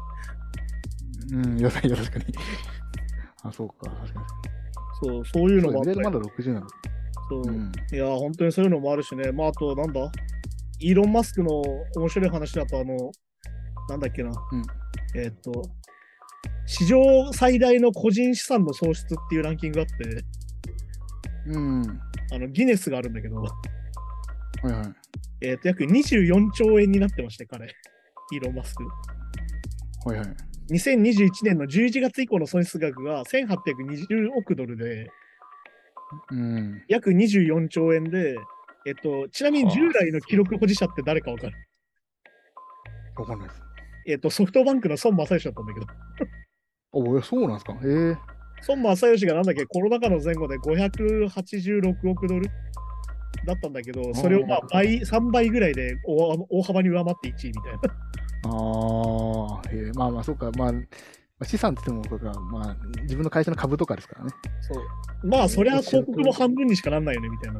[1.31, 2.25] うん、いや、いや確かに。
[3.43, 4.25] あ、そうか、確かに。
[5.01, 6.67] そう、そういうのもあったりそうまだ60なの。
[7.29, 7.71] そう、うん。
[7.91, 9.31] いや、本当にそういうのもあるしね。
[9.31, 10.11] まあ、あと、なんだ？
[10.79, 11.61] イーロン・マスクの
[11.95, 13.11] 面白い話だと、あの、
[13.89, 14.29] なんだっけな。
[14.29, 14.63] うん
[15.15, 15.51] えーっと、
[16.65, 16.99] 史上
[17.33, 20.23] 最大の個人資産の喪失っていうランキングがあって、
[21.47, 21.99] うん。
[22.31, 23.49] あの、ギネスがあるんだけど、は
[24.63, 24.93] いはい。
[25.41, 27.67] えーっと、約24兆円になってまして、彼。
[28.33, 28.83] イーロン・マスク。
[30.05, 30.27] はいはい。
[30.69, 35.09] 2021年の11月以降の損失額が1820億ドルで、
[36.31, 36.83] うん。
[36.87, 38.37] 約24兆円で、
[38.85, 41.53] えっと、ちなみに従来の記録保持者って誰かわかる？
[43.17, 43.61] わかんないです。
[44.07, 45.85] えっと、ソフトバンクの孫正義だったんだけど、
[46.93, 47.77] おそうなんですか？
[47.83, 48.17] ええ
[48.67, 52.49] 孫正義がなんだっけ、コロナ禍の前後で586億ドル
[53.45, 57.79] だったんだけど、それをまあ倍、3倍ぐらいで大大幅に上回って1位みたいな。
[58.45, 60.51] ああ、ええまあまあ、そうか。
[60.57, 60.73] まあ、
[61.39, 64.31] あ、資産って言っても、まあ、自分の会社の株とかですからね。
[64.61, 65.27] そう。
[65.27, 67.59] まあ、そりゃ広告も半分にしかなんないよね、みたいな。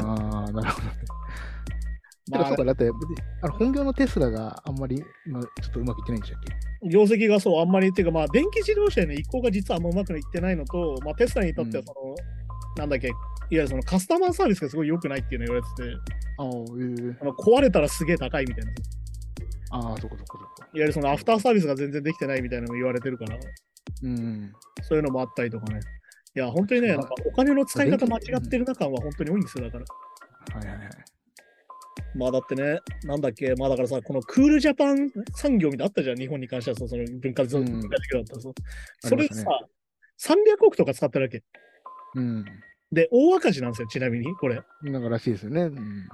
[0.00, 0.92] ああ、なるほどね。
[2.32, 2.90] てか、そうか、だって、
[3.42, 6.42] あの本業のテスラがあんまり、まあ、ちょっとうまくいってないんでしたっ
[6.82, 6.88] け？
[6.88, 12.14] 業績がそう、あんまり、っていうか、まあ、電気自動車への移行が実はあんまうまくいってないのと、まあ、テスラにとっては、その、
[12.76, 13.16] なんだっけ、いわ
[13.50, 15.96] ゆるそのカスタマーサービスがすごい良くないっていうの言われてて、
[16.38, 18.70] ああ、ええあの壊れたらすげえ高いみたいな。
[19.78, 20.62] いああ、そこそこそこ。
[20.62, 23.38] わゆるそのアフターサービスが全然できてないみたいなのも言われてるから、
[24.02, 24.52] うん。
[24.82, 25.80] そういうのもあったりとかね。
[26.34, 29.84] いや、本当にね、なんかお金の使い方間違ってる中は本当に多いんですよ、だから。
[30.58, 30.90] はいはいはい。
[32.14, 38.48] まあだってね、なんだっけ、まあだからさ、このクールジャパン産業みたいなのあったじゃん、日本に関してはさその文化文うん化事業だったらさ。
[39.04, 39.44] あそれさ、ね
[40.20, 41.42] 300億とか使ってるわけ。
[42.14, 42.44] うん。
[42.92, 44.60] で、大赤字なんですよ、ちなみに、これ。
[44.82, 45.62] なんからしいですよね。
[45.62, 46.08] うん。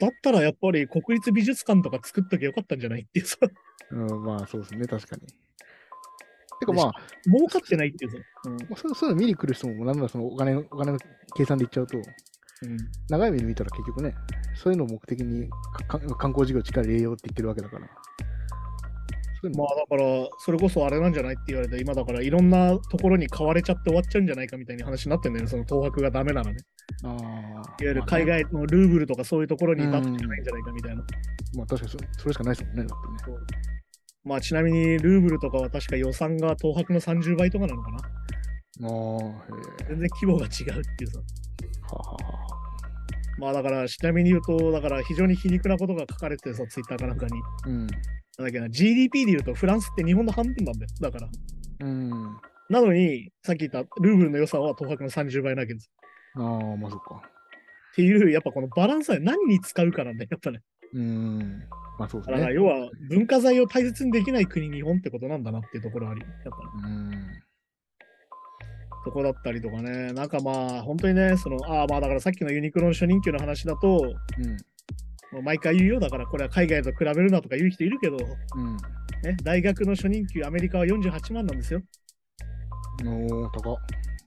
[0.00, 3.38] だったらやっぱり国立美術館とか作っときゃよかったんじゃないっていうさ、
[3.90, 5.22] うん、まあ、そうですね、確かに。
[6.58, 6.94] てかまあ、
[7.24, 8.18] 儲かってないっていうさ。
[8.44, 10.98] うんまあそうそういうの見に来る人も、なんならそのお金のお金の
[11.36, 12.76] 計算で言っちゃうと、うん
[13.10, 14.14] 長い目で見たら結局ね、
[14.54, 15.50] そういうのを目的に
[15.88, 17.86] 観光事業力入れようって言ってるわけだから。
[19.42, 26.56] まあだから、それこそあれなんじゃないって言われて、今だからいろんなところに買われちゃって終わっちゃうんじゃないかみたいな話になってんだよね、その東博がダメなのね。
[27.04, 27.14] ああ。
[27.14, 31.04] いわゆる海外のルーブルとかそういうところに出すんじゃないんじゃないかみたいな。
[31.56, 33.38] まあ確かにそそれしかないですもんね、だってね。
[34.24, 37.98] まあちなみにルーブルとかは確か予算が東博の30倍とかなのかな。
[38.78, 41.20] 全然規模が違うっていうさ。
[41.92, 42.16] はは。
[43.38, 47.32] まあだから、ちなみに言うと、だから非常に皮肉なことが書かれてさ、ツイッターかなんかに。
[47.66, 47.86] うん。
[48.38, 50.90] なんだっけな、GDP で言うとフランスって日本の半分なんだよ。
[51.00, 51.28] だから。
[51.80, 52.10] うん。
[52.68, 55.90] なのに、さっき言ったルーブルの予算は東博の30倍なわけです。
[56.36, 57.22] ああ、まあそっか。
[57.92, 60.60] っていう、やっぱこのバランスは何に使うかなんだよ、やっぱね。
[60.92, 61.62] うん。
[61.98, 62.54] まあそうですだからね。
[62.54, 66.30] 要は文化財を大切にできない国、日本ってことなんだなっていうところはあり、やっ
[66.82, 66.94] ぱね。
[66.94, 67.46] うん。
[69.04, 70.12] そこだったりとかね。
[70.12, 74.56] なんかまあ、本当にね、その、ああまあだからさっきのユニクロの初任給の話だと、うん。
[75.42, 76.00] 毎回言うよ。
[76.00, 78.76] だからこれは海外と比べるなとか言う人いるけど、うん。
[79.22, 81.82] ね、大学の初任給、アメリカは48万なんですよ。
[83.04, 83.76] おー、高っ。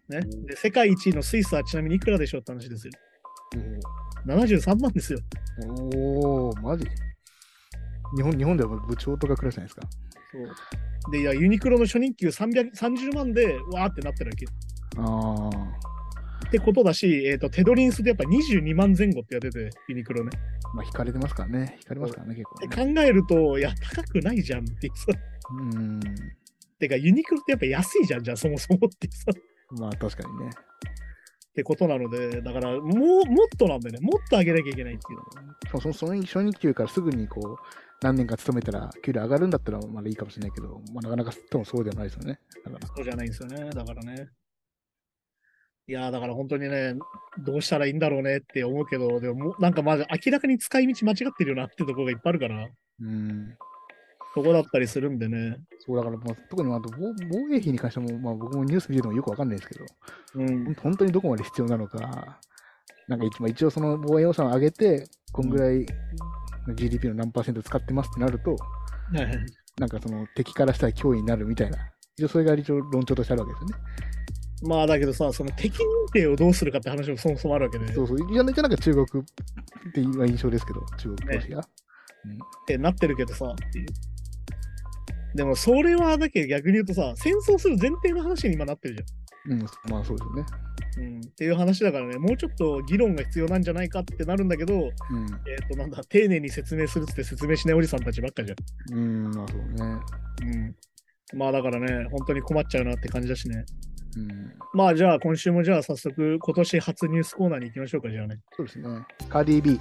[0.09, 2.93] ね、で世界一位のスイスはちなみにいくらでしょうって話ですよ。
[4.27, 5.19] お73万ですよ。
[5.61, 6.85] ーおー、マジ？
[8.17, 9.87] 日本日本では部長とかくらいじゃないですか。
[10.31, 14.45] そうで、いや、ユニクロの初任給300 30万で、わーってなってるわけ。
[14.97, 15.49] あ
[16.49, 20.31] ってことだし、えーと、テドリンスでやっぱ22万前後ってやってて、ユニクロね。
[20.65, 21.77] あ、まあ引かれてますからね。
[21.79, 25.05] 引かれますからね、結構でね、考えると、いや、高くないじゃんっていうさ。
[25.51, 25.99] うん。
[26.79, 29.25] てか、ユニクロってやっぱ安いじゃん、じゃあそもそもっていうさ。
[29.79, 30.49] まあ確かにね。
[30.49, 32.89] ってことなので、だから、もう、
[33.25, 35.19] もっとなんでね、もっと上げなきゃいけないっていう。
[35.71, 37.57] そうそのその初任給からすぐにこう、
[38.01, 42.39] 何年か勤めたら給料上がるんだったらまだいいかもしれないけど、まあ、なかなか多分そうではないですよね。
[42.65, 42.87] だから。
[42.87, 43.69] そうじゃないんですよね。
[43.69, 44.29] だからね。
[45.89, 46.93] いやーだから本当にね、
[47.39, 52.67] どうしたらいいんだろうねって思うけど、でもなんかまず明らかに使い道間違ってるよなってところがいっぱいあるから、
[53.01, 53.57] うん。
[54.35, 55.57] そこだったりするんでね。
[55.79, 59.85] そうだから、まあ、特にあと防防衛費に関しても、まあ、僕もニュース見ててもよくわかんないですけど、
[60.35, 60.75] うん。
[60.75, 62.39] 本当にどこまで必要なのか、
[63.07, 65.87] なんか一,、まあ、一応その防衛予算を上げて、こんぐらい
[66.75, 68.55] GDP の何パーセント使ってますってなると、
[69.79, 71.79] なんかその敵からしたら脅威になるみたいな、
[72.15, 74.08] 一応それが一応論調としてあるわけですよね。
[74.63, 81.59] まあだけどさ、その敵認定をどうするかって話もそもそもあるわけで、そうそう、じゃなじゃなくて中国っていう印象ですけど、中国、ロシア。
[81.59, 81.63] っ
[82.67, 83.55] てなってるけどさ。
[85.35, 89.03] でもそれはだけど逆に言うとさ、戦争する前提の話に今なってるじ
[89.45, 90.45] うん、うん、まあそうですよね。
[90.97, 91.03] ゃん。
[91.03, 91.21] うん。
[91.21, 94.87] っていう話だからね、もうちょっと議論が必要なんじゃないかってなるんだけど、うん、え
[95.63, 98.55] っ、となんだ、丁寧に説明するって説明しないおじさんたちばっかじゃ
[98.95, 98.97] ん。
[98.97, 99.99] うん、まあそうね。
[100.41, 100.75] うん。
[101.33, 103.65] まあだからね、本当に困っちゃうなって感じだしね。
[104.17, 108.39] うん、まあじゃあ今週もじゃあ早速今年初ニュースコーナーに行きましょうか、じゃあね。
[108.57, 108.85] そうですね。
[109.29, 109.79] カーディー B、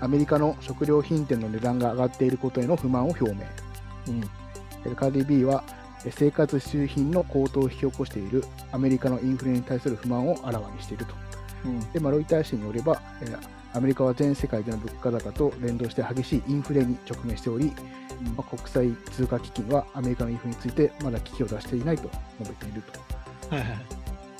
[0.00, 3.36] アメリカの食料品店の値段が上がっていることへの不満を表明。
[4.08, 4.20] うん。
[4.20, 4.26] で
[4.94, 5.64] カーディー B は
[6.04, 11.14] え生活必需品の高騰を引き起こしているアメリカのインフレに対する不満をあらわにしていると。
[11.64, 11.92] うん。
[11.92, 13.38] で、まあ、ロイター紙によれば、えー
[13.72, 17.72] アメリカは全世界での物価高と連動して激しいインフレに直面しており、
[18.36, 23.54] まあ、国際通貨基金はアメリカのインフレについてまだ危機を出していないと述べていると。
[23.54, 23.78] はいはい。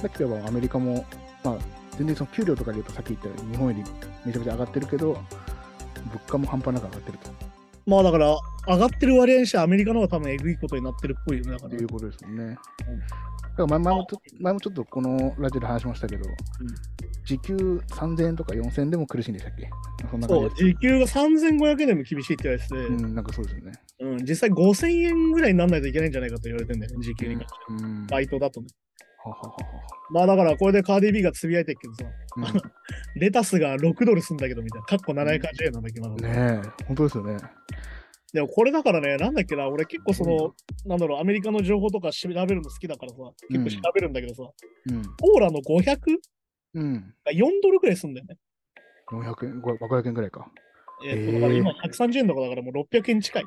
[0.02, 1.04] だけどアメリカも、
[1.44, 1.58] まあ、
[1.96, 3.78] 全然その給料とかで言うとさっき言ったように日本より
[4.24, 7.50] めちゃめちゃ上がってるけど、物価も半端なく上がってると
[7.86, 8.36] まあだから、
[8.68, 11.52] 上がってる割合にしてアメリカの方が多分えぐいことになってるっぽいよね。
[11.52, 11.74] だから。
[11.74, 12.54] いうことですもんね。
[12.54, 14.06] だから前前も
[14.38, 16.24] 前もちょっとこのラジオで話しましたけど、
[17.24, 19.68] 時給3000円とか4000円でも苦しいんでしたっけ？
[20.10, 20.50] そんな感そう。
[20.56, 23.72] 時給が3500円でも厳しいって言われてて、うん、なんかそうですよね。
[24.00, 27.84] うん、実際5000円ぐらいにならないといけないんじゃないかと言われてんだよね、時給に関して。
[27.84, 28.06] うん。
[28.06, 28.68] バイトだとね。
[29.22, 29.56] はははは
[30.12, 32.04] まあだからこれでカーディビーがつぶやいてるけどさ、
[32.36, 32.62] うん
[33.20, 37.36] レタスが6ドルすんだけどみたいな、かっこ780円なんだけど、まだねえ、本当ですよね。
[38.32, 40.54] でもこれだからね、なんだっけな、俺結構その、
[40.86, 43.16] なんだろう、アメリカの情報とか調べるの好きだからさ、
[43.50, 44.42] 結構調べるんだけどさ、
[44.88, 45.02] うん。
[45.34, 45.98] オーラの500
[46.74, 47.14] うん。
[47.24, 48.36] が4ドルぐらいすんだよね。
[49.10, 50.50] 400円、ご500円ぐらいか。
[51.04, 53.44] えーだから今130円とかだからもう600円近い。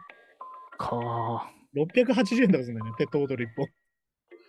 [0.77, 1.51] かあ。
[1.75, 3.67] 680円とかするんだよね、ペットボトル1本。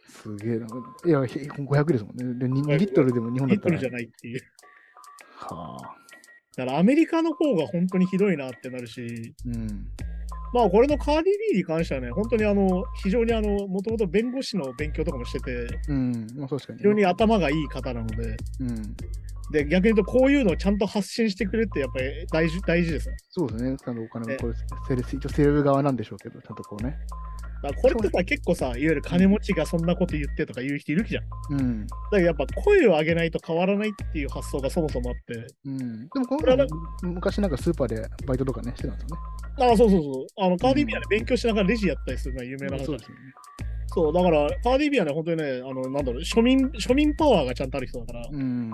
[0.06, 0.66] すげえな。
[1.04, 2.24] いや、ひ500ですもんね。
[2.38, 3.76] で 2, 2リットルでも日本だったら。
[3.76, 4.40] リットルじゃないっていう。
[5.36, 5.96] はあ。
[6.56, 9.90] だからアメリカの方が本当にひどいなってなるし、うん。
[10.54, 16.28] まあこれのカーディビーに関してはね、本当にあの、非常にあの、もともと弁護士の勉強とかもしてて、うん。
[16.36, 16.78] まあ確かに。
[16.78, 18.96] 非常に頭がいい方なので、うん。
[19.50, 23.16] で、逆に言うとこういうのをちゃんと発信してくれってやっぱり大事大事ですね。
[23.30, 23.76] そうですね。
[23.76, 26.96] ちゃんとお金ねもこれ、セールス、一応セール側なんでしょうけど、ちゃんとこうね。
[27.72, 31.24] これってさ、結構さ、いわゆる金持ちがそんなこと言ってとか言う人いるじゃん。
[31.24, 31.86] だうん。
[32.10, 36.08] けどやっぱ声を上げないと変わらないっていう発想がそもそもあって、うん。
[36.08, 36.66] でもここれはの
[37.02, 39.22] 昔なんかスーパーでバイトとかね、してたんですよね。
[39.70, 40.26] ああ、そうそうそう。
[40.36, 43.22] あの、カーディビーはね、勉強しながらレジやったりするのは有名な話だそうですよね。
[43.86, 48.72] そう、だから、カーディビーはね、本当にね、あの、なんだろう、庶民、庶民パワーがちゃんとある人だから、うん。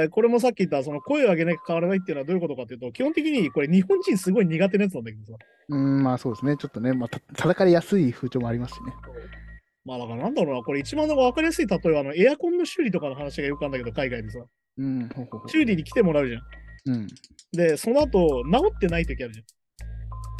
[0.00, 5.38] らこれもさっき言った、その声を上げなきゃ変わらないっていうのはどういうことかっていうと、基本的にこれ日本人すごい苦手なやつなんだけどさ。
[5.68, 6.56] うん、まあそうですね。
[6.56, 8.92] ちょっとね、まあ、た叩かれやすい風潮もありますしね。
[9.84, 14.38] まあだからなんだろうな、これ一番の分かりやすい例えは、あの、エアコンの修理とかの話がよくあるんだけど、海外でさ、
[14.78, 16.40] うん、ほうほ修理に来てもらうじゃん。
[16.40, 16.44] う。
[16.86, 17.06] うん。
[17.52, 19.46] で、その後、治ってない時あるじゃん。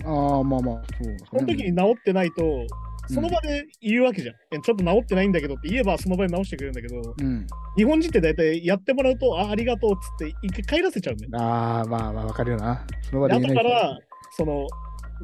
[0.06, 1.18] ああ、まあまあ、そうね。
[1.30, 2.66] その時に治ってないと、
[3.08, 4.34] その場で言うわけじゃん。
[4.52, 7.46] えちょっと治ってないんだけどって言えば、その場で治してくれるんだけど、うん。
[7.76, 11.38] 日本人って大体やってもらうと、あありがとうっつって一回帰らせちゃうんだよね。
[11.38, 12.86] ああ、まあまあ、わかるよな。
[13.02, 13.98] その場でだ言えないから、
[14.36, 14.66] その、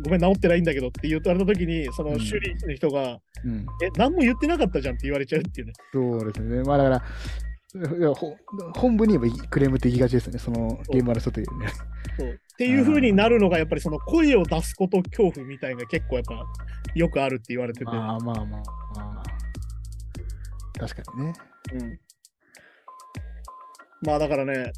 [0.04, 3.66] ごめん、治ってないんだけどって言われた時に、そのうん修理の人が、うん。
[3.82, 5.72] え、何も言ってなかったじゃんって言われちゃうっていうね。
[5.92, 6.62] そうですね。
[6.62, 7.02] まあだから、
[7.72, 8.36] いやほ
[8.74, 10.38] 本部に言えばクレームって言いがちですよね。
[10.38, 11.68] その現場の人というね。
[12.18, 16.44] そうっていう風になるのが、やっぱりその声を出すこと恐怖みたいな結構やっぱ
[16.94, 17.84] よくあるって言われてて。
[17.84, 19.22] まあまあまあまあ。
[20.78, 21.32] 確かにね。
[21.74, 22.00] うん
[24.02, 24.72] まあだからね、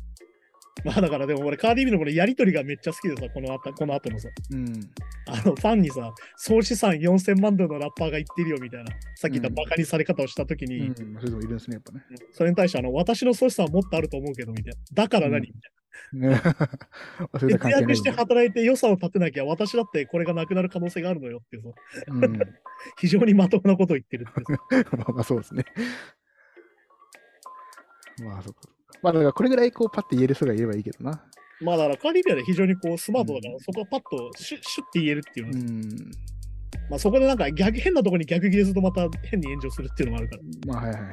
[0.85, 4.91] まあだからでも俺カーディビのこれやりとりがめっちゃ好きでさ、この後この後のさ、うん。
[5.27, 12.03] あのファンにさ、総資産4000万ドルのラッパーが言ってるよみたいな、さっき言ったうんバカにされ方をしたときに、うん、そういう人もいるんですね、やっぱね。
[12.33, 14.79] それに対してあの、私の総資産はもっとあると思うけどみたいな。
[14.93, 15.83] だから何、うんみたいな。
[17.39, 21.69] 節約して働いて予算を立てなきゃ私だってこれがなくなる可能性があるのよっていうさ、
[22.09, 22.39] うん。
[22.99, 25.65] 非常にまともなことを言ってるってまあまあそうですね。
[28.23, 28.61] まあそうか。
[29.03, 31.25] まあだからこれぐらいこうパッて言える人がいればいいけどな。
[31.61, 35.81] まあだからカーディビアで非常にこうスマートだから、うんそこはパッとシュッシュッて言えるっていうのは、うん。
[36.91, 40.43] まあそこでなんか逆変なところに逆切れするとまた変に炎上するっていうのもあるから。
[40.67, 41.13] まあはいはいはい。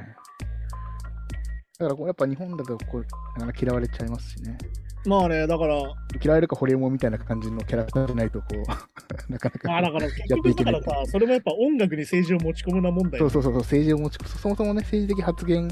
[1.79, 4.57] だからこうやっぱ日本だとこうなか嫌われちゃいますしね。
[5.05, 5.75] まあね、だから、
[6.21, 8.57] 嫌われるかホリエモンみたいな感じのキャラクターじゃないとこう、
[9.31, 9.67] なかなか。
[9.69, 13.19] まあだから結局だからさ、それもやっぱ音楽に政治を持ち込むな問題。
[13.19, 15.69] そうそうそうそう、政治を持ちそもそもね、政治的発言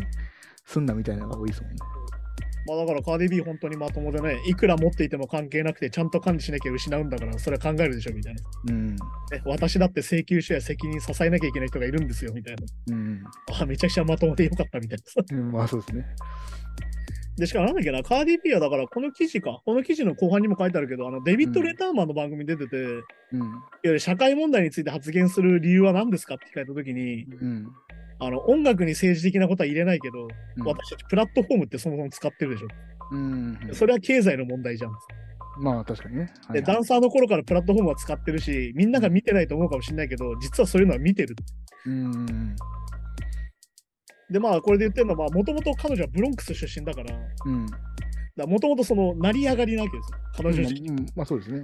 [0.67, 1.77] すんなみたいなのが多いですもんね。
[2.67, 8.41] まあだからカーディビー本当にまともでね、いくら持っていても関係なくてちゃんと管理しなきゃ失うんだから、それは考えるでしょみたいな。
[8.69, 8.95] うん。
[8.95, 8.97] ね、
[9.45, 12.63] 私だって請求書や責任支えなきゃいけない人がいるんですよみたいな。
[12.93, 13.23] うん。
[13.61, 15.21] あめちゃくちゃまともでよかったみたいなさ。
[15.31, 16.05] うんまあそうですね。
[17.37, 22.87] で、しかもなんだっけな、カーディビーはだからこの記事か、この記事の後半にも書いてあるけど、あのデビッド・レターマンの番組に出てて、いわ
[23.33, 23.63] うん。
[23.83, 27.67] ゆる社会問題について発言する理由は何ですかって聞かれたときに、うん。
[28.19, 32.67] あの音楽に政治的なことは入れないけど、うん私たちプラットフォームってそもそも使ってるでしょ。
[33.11, 33.59] うん。
[33.73, 34.91] それは経済の問題じゃん。
[35.59, 36.33] まあ確かにね。
[36.47, 41.35] はで、いはいダンサーの頃からプラットフォームは使ってるし、みんなが見てないと思うかもしれないけど、実はそういうのは見てる。
[41.85, 42.55] うん。
[44.29, 47.65] で、まあ、これで言ってるのは、もともと彼女はブロンクス出身だから、うん。
[48.49, 50.17] もともとその、成り上がりなわけですよ。
[50.35, 50.87] 彼女自身。
[50.87, 51.61] だうんまあそうですね。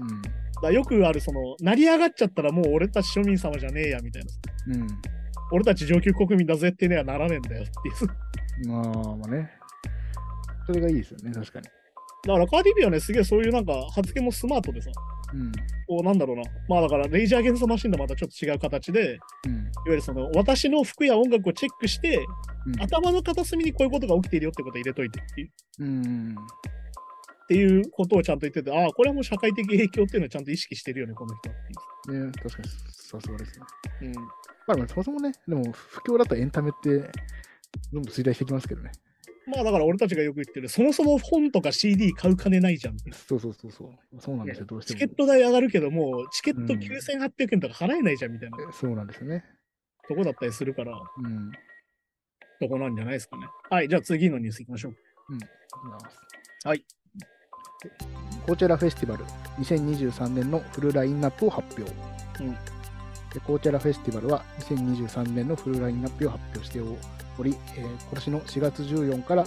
[0.63, 4.23] からよくある、その、成り上がっちゃったらもう俺たち庶民様じゃねえや、みたい
[4.67, 4.75] な。
[4.75, 4.87] うん。
[5.51, 5.57] うん。
[5.57, 8.69] 俺たち上級国民だぜってねはならねえんだよっていう。
[8.69, 9.51] まあまあね。
[10.65, 11.65] それがいいですよね、確かに。
[12.25, 14.89] だからカーディビーはね、すげえそういうなんか発言もスマートでさ、
[15.33, 15.51] うん。
[15.87, 16.43] こうなんだろうな。
[16.69, 19.71] まあだから、レイジャー・アゲンスト・マシンとまたちょっと違う形で、いわうん。
[19.87, 22.25] ゆるその、私の服や音楽をチェックして、うん
[22.79, 25.51] 頭の片隅にこういうことが起きているよってことを入れといてっていう。
[25.79, 26.35] うん。
[27.43, 31.59] っていうことをちゃんと言ってて、ああ、これはもう社会的影響っていうのをちゃんと意識してるよね、この人はっ
[32.05, 32.69] てね、確かに
[33.19, 33.65] さすがですね。
[34.07, 34.15] いう。
[34.67, 37.11] まあでもそもそもね、でも不況だとエンタメって
[37.91, 38.91] どんどん衰退してきますけどね。
[39.45, 42.97] まあだから俺たちがよく言ってる、そもそも本とか CD 買う金ないじゃん。
[43.11, 44.21] そうそうそうそう。
[44.21, 44.99] そうなんですよ、どうしても。
[44.99, 49.43] チケット代上がるけども、チケット9800円とか払えないじゃんみたいなそうなんですよね。
[50.07, 51.51] とこだったりするから、うん。
[52.59, 53.47] とこなんじゃないですかね。
[53.69, 54.91] はい、じゃあ次のニュースいきましょう。
[55.35, 55.43] いき
[55.89, 56.85] ますはい。
[58.45, 59.25] コーチェラフェスティバル
[59.59, 61.91] 2023年のフルラインナップを発表。
[62.41, 62.57] うんで
[63.39, 69.45] コーチェラフェスティバルは2023年のフルラインナップを発表しており、えー今年の4月14から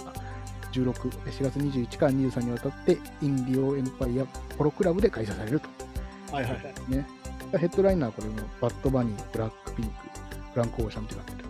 [0.71, 4.25] 16、4月21から23にわたって、インディオエンパイア
[4.57, 5.69] ポロクラブで開催されると。
[6.35, 6.91] はいはいはい。
[6.91, 7.07] ね、
[7.57, 9.91] ヘッドライナーはこれもバッドバニー、ブラックピンク、
[10.53, 11.47] フランクオーシャンってなって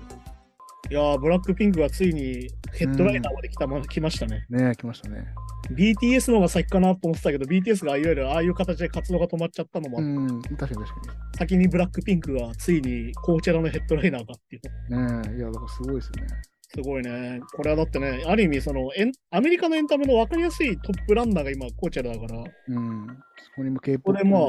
[0.89, 4.45] いやー、ブラックピンクがついにヘッドライナーまで来た、ま来ましたね。
[4.49, 4.69] る。
[4.69, 5.25] ね来ましたね。
[5.71, 14.95] BTS の方が先かなと思ってたけど、BTS がいわゆるああいう形で活動が止まっちゃったのも、うん、確かに確か先にブラックピンクがついにコーチェラのヘッドライナーかっていう。
[14.95, 15.31] に。
[15.31, 16.27] ねいや、だからすごいですよね。
[16.69, 17.41] すごいね。
[17.55, 23.07] これはだってね、ある意味そのエン、アメリカのエンタメの分かりやすいトップランナーが今、コーチェラだから、うん。
[23.07, 24.39] そこにも K-POP これま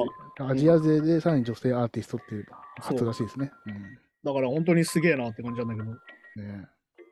[0.51, 2.47] アジア勢でさらに女性アーティストっていう
[2.81, 3.53] 初らしいですね。
[4.25, 5.97] だから本当にすげえなって感じなんだけど。
[6.37, 6.61] うん。
[6.61, 6.67] ね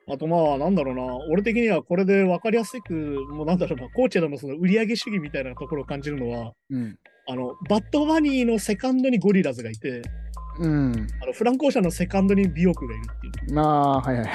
[0.09, 2.93] あとまあ、なんだろうな、俺的にはこれで分かりやすく、
[3.29, 6.97] もうなんだろうな、コーチェラのその売り上げ主義みたいなところを感じるのは、うん。
[7.29, 10.01] あの、バッドバニーのセカンドにゴリラズがいて、
[10.59, 11.07] うん。
[11.21, 13.53] あのフランコーシャのセカンドに美容区がいるっていう。
[13.53, 14.27] まあ、はいはい。
[14.27, 14.29] っ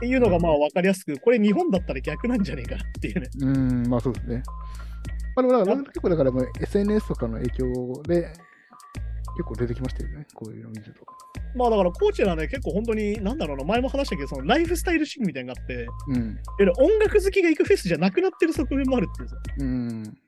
[0.00, 3.28] ていうのがまあ分かりやすく、これ日本だったら逆なんじゃねえかっていうね。
[3.40, 4.42] うん、まあそうですね。
[5.36, 8.32] まあでもだから、結構だからもう SNS とかの影響で
[9.38, 10.26] 結構出てきましたよね。
[10.34, 11.06] こういうのを見ると。
[11.54, 16.38] まあだからコーチェラね、結構本当に、なんだろうな、前も話したけど、そのライフスタイルシーンみたいなのがあって、うん。
[16.84, 20.18] 音楽好きが行くフェスじゃなくなってる側面もあるっていうさうん。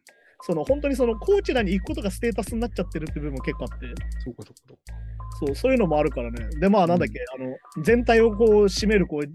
[0.43, 3.87] その本当にそのコーチェラに行くことがステータスになっちゃってるって部分も結構あって、
[4.25, 5.55] そうかそうかそうか。
[5.55, 6.49] そう、いうのもあるからね。
[6.61, 9.29] で、まあなんだっけ、あの、全体をこう占めるこう、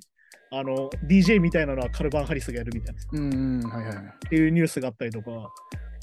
[0.51, 4.05] あの、DJ みたいなのはカルバン・ハリスがやるみたいなうん、はいはいはい。
[4.05, 5.51] っていうニュースがあったりとか、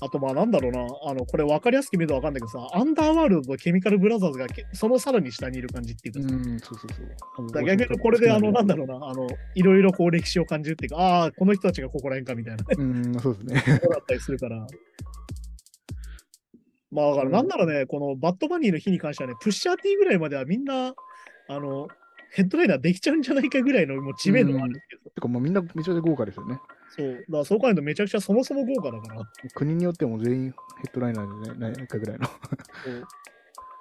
[0.04, 6.88] あとまあなんだろうな、あの、これ分かりやすく見ると分かんないけどさ、アンダーワールドとケミカルブラザーズがけそのさらに下にいる感じっていうかさ、うん、そうそう
[7.36, 7.64] そう。
[7.64, 13.78] 逆にこれであの、なんだろうな、あの、いろいろこう歴史を感じるっていうか、ああ、この人たちがここら辺かみたいなとうん、そうですね。
[13.78, 14.66] ころだったりするから。
[16.90, 20.94] まあだからなんだろうね、このバッドバニーの日に関してはね、プッシャー T ぐらいまではみんな、
[21.48, 21.86] あの、
[22.34, 26.58] ヘッドライナーできちゃうんじゃないかぐらいのもう知名度があるんですけど、てかもうみんなめちゃくちゃ豪華ですよね。
[26.96, 29.22] そう、だからそう考えるとめちゃくちゃそもそも豪華だから。
[29.54, 32.28] 国によっても全員ヘッドライナーでねないかぐらいの。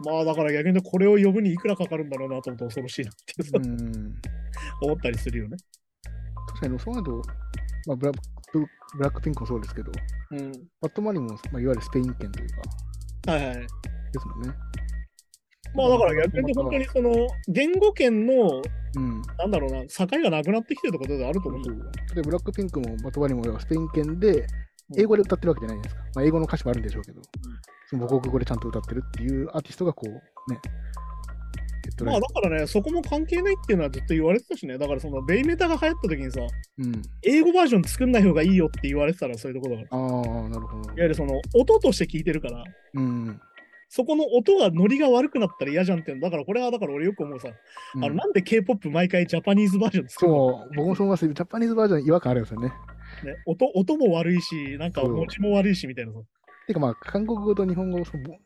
[0.03, 4.15] まあだから逆にこれを呼ぶにいくらかかるんだろうなと思って恐ろしいなっていううん。
[4.81, 5.57] 思ったりするよね。
[6.47, 7.21] 確かにそうなると、
[7.87, 8.19] まあブラブ、
[8.97, 9.91] ブラックピンクもそうですけど、
[10.31, 10.51] うん。
[10.81, 12.49] バットマニも、まあ、いわゆるスペイン圏という
[13.25, 13.55] か、はいはい。
[13.55, 13.67] で
[14.19, 14.53] すもんね。
[15.73, 18.61] まあだから逆に本当にその言語圏の
[18.95, 19.21] うん。
[19.37, 21.91] なんだろうな、境がなくなってきてるところであると思うんだよ。
[22.13, 24.45] で、ブラックピンクもバットマニもスペイン圏で、
[24.97, 26.01] 英語で歌ってるわけじゃないですか。
[26.15, 27.21] まあ、英語の歌詞もあるんでしょうけど、
[27.89, 30.59] その母国語でちゃんと歌ってるっていうアーティストがこう、ね、
[32.03, 36.41] まあだからね、そこも関係ないっていうのはずっと言われてたしね、だからそのベイメタが流行った時にさ、
[36.77, 37.01] うん。
[37.23, 40.01] 英語バージョン作んない方がいいよって言われてたらそういうところだから。
[40.01, 40.83] ああ、なるほど。
[40.83, 42.63] いわゆるその音として聞いてるから、
[42.95, 43.41] うん。
[43.93, 47.49] そこの音がノリが悪くなったら嫌じゃんっていうのだからこれはだから俺よく思うさ、
[47.95, 50.37] うんあのなんで K-POP 毎回ジャパニーズバージョン作るの？
[50.37, 51.27] そう、僕もそう思います。
[51.27, 52.69] ジャパニーズバージョン違和感あるんですよね。
[52.69, 52.73] ね、
[53.45, 56.19] 音音も悪いし、なんか文字も悪いしみたいなさ。
[56.67, 58.37] てかまあ、韓国語と日本語、その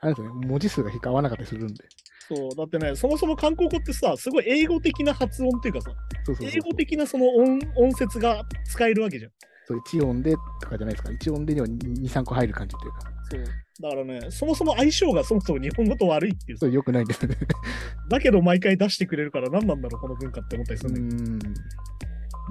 [0.00, 1.84] あれですよね、文字数が合わなかったりするんで。
[2.26, 5.90] そう、だってね、そもそも韓国語ってさ、すごい英語的な発音っていうかさ、
[6.40, 9.32] 英語的なその音音節が使えるわけじゃん。
[9.66, 11.12] そう一音でとかじゃないですか。
[11.12, 13.17] 一音でには2、3個入る感じっていうか。
[13.30, 13.44] そう。
[13.80, 17.36] だからね、そもそも相性がそもそも日本語と悪いっていうさそれ良くないんですよね。
[18.10, 21.54] だけど毎回出してくれるから何なんだろう、この文化って思ったりすうるんだけどん。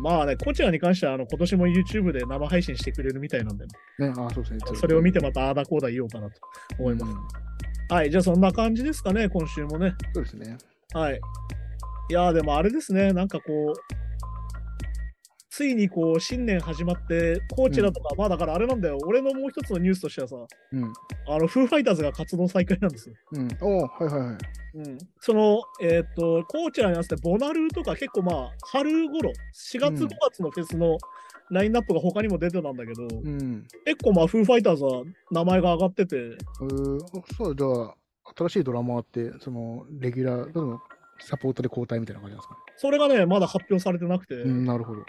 [0.01, 3.65] まあね、こちらに関してはあの今年も YouTube で生配信してくれるみたいなんで、
[3.99, 4.59] ね、あそうですね。
[4.75, 6.39] それを見てまたああだこうだ言おうかなと
[6.77, 7.11] 思います。
[7.11, 7.17] うん
[7.89, 9.95] はい、じゃあそんな感じですかね、今週もね。
[10.13, 10.57] そうですね。
[10.93, 11.19] はい。
[12.09, 14.06] いやーでもあれですね、なんかこう、
[15.57, 20.35] ついにこう新年始まって、コーチだとか、まあだからあれなんだよ、俺のもう一つのニュースとしてはさ、
[20.71, 20.93] うん。
[21.27, 23.15] あの、フーファイターズが活動再開なんですよ。
[23.31, 23.47] うん。
[23.61, 24.37] おーはいはいはい。
[24.75, 30.99] うん、その、えっ、と、コーチャーに合わせて、ボナルーとか結構まあ、春頃、4月、うん5月のフェスの
[31.49, 33.65] ラインナップが他にも出てたんだけど、うん。
[33.83, 35.01] 結構まあ、フーファイターズは
[35.31, 36.99] 名前が上がってて、うー
[37.35, 37.95] そう、じゃあ、
[38.37, 40.77] 新しいドラマーって、その、レギュラー、
[41.19, 42.59] サポートで交代みたいな感じなんですかね？
[42.77, 45.03] それがね、まだ発表されてなくて、うん、なるほど。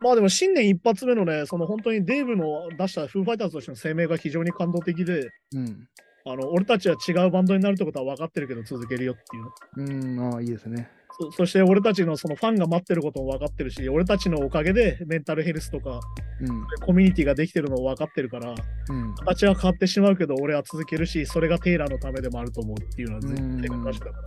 [0.00, 5.88] まあでも新年一発目のね、その本当にデーブの出したフーファイターズとしての声明が非常に感動的で、うん。
[6.26, 10.00] あの俺たちは違うバンドになるってことは分かってるけど続けるよっていう。
[10.00, 10.90] うん、ああ、いいですね。
[11.20, 16.00] そそして俺たちのそのファンが待ってることも分かってるし、俺たちのおかげでメンタルヘルスとか
[16.40, 16.66] うん。
[16.86, 18.54] コミュニティができてるのも分かってるから、
[18.90, 19.14] うん。
[19.16, 24.18] 形は変わってしまうけど、俺は続けるし、それがテイラーのためでもあると思うっていうのは絶対が確かだか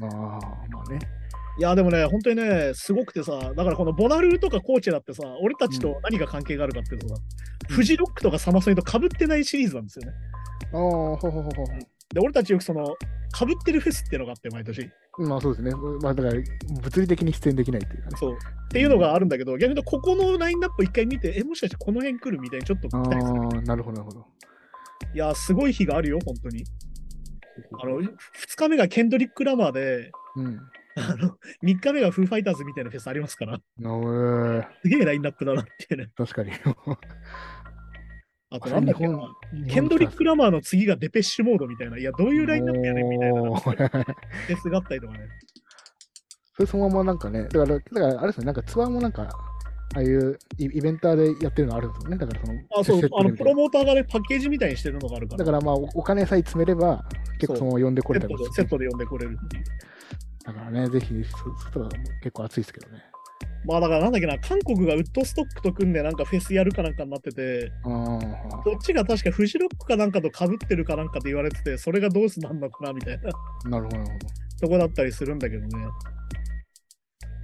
[0.00, 0.08] ら。
[0.08, 0.98] ああ、まあね。
[1.58, 7.22] いや、でもね、本当にね、すごくてさ、だからこのボナルーとかコーチェだってさ、俺たちと何が関係があるかっていうとさ、うん
[7.68, 10.12] フジロックとかサマソニと被ってないシリーズなんですよね。
[10.72, 11.64] ああ、ほうほうほうほ
[12.12, 12.96] で、俺たちよくその、
[13.34, 14.82] 被ってるフェスっていうのがあって、毎年。
[14.82, 15.28] う。
[15.28, 15.72] まあそうですね。
[16.02, 16.42] まあだから、
[16.82, 18.16] 物理的に出演できないっていうかね。
[18.18, 18.32] そう。
[18.34, 18.36] っ
[18.68, 23.40] ていうのがあるんだけど、逆に言うと、ここのラインナップ一回見て、え、もしかしてこの辺来るみたいにちょっと期待する。
[23.40, 24.26] ああ、なるほど、なるほど。
[25.14, 26.64] いや、すごい日があるよ、本当に。
[27.80, 28.10] あの、2
[28.56, 30.60] 日目がケンドリック・ラマーで、うん。
[30.96, 33.58] あの、3日目がフーファイターズみたいなフェスありますから、
[34.82, 36.10] すげえラインナップだなっていうね。
[36.16, 36.52] 確かに。
[38.50, 39.18] あとなんだっけな
[39.68, 45.20] ケンドリック・ラマーの次がデペッシュモードみたいな、いや、どういうラインナップやねんみたいなフェスがあったりとかね。
[46.54, 49.22] それそのままなんかね、だから、だからあれですね、なんかツアーもなんか、
[49.94, 52.18] ああいうイイベンターでやってるのあるんですよね。
[52.18, 55.38] だからその、あ、そうあの、プロモーターがね、パッケージみたいにしてるのがあるから。
[55.38, 57.04] だからまあ、おお金さえ詰めれば、
[57.38, 59.64] 結構その呼んでこれたりセットで呼んでこれるっていう。
[60.44, 61.88] だからね、ぜひ、そそしたら
[62.20, 63.04] 結構熱いですけどね。
[63.64, 74.18] まあだからなんだっけな、韓国がウッドストックと組んでなんかフェスやるかなんかになってて、ああ、どっちが確かフジロックかなんかと被ってるかなんかで言われてて、それがどうすなんのかなみたいななるほど、なるほ
[74.60, 75.68] とこだったりするんだけどね。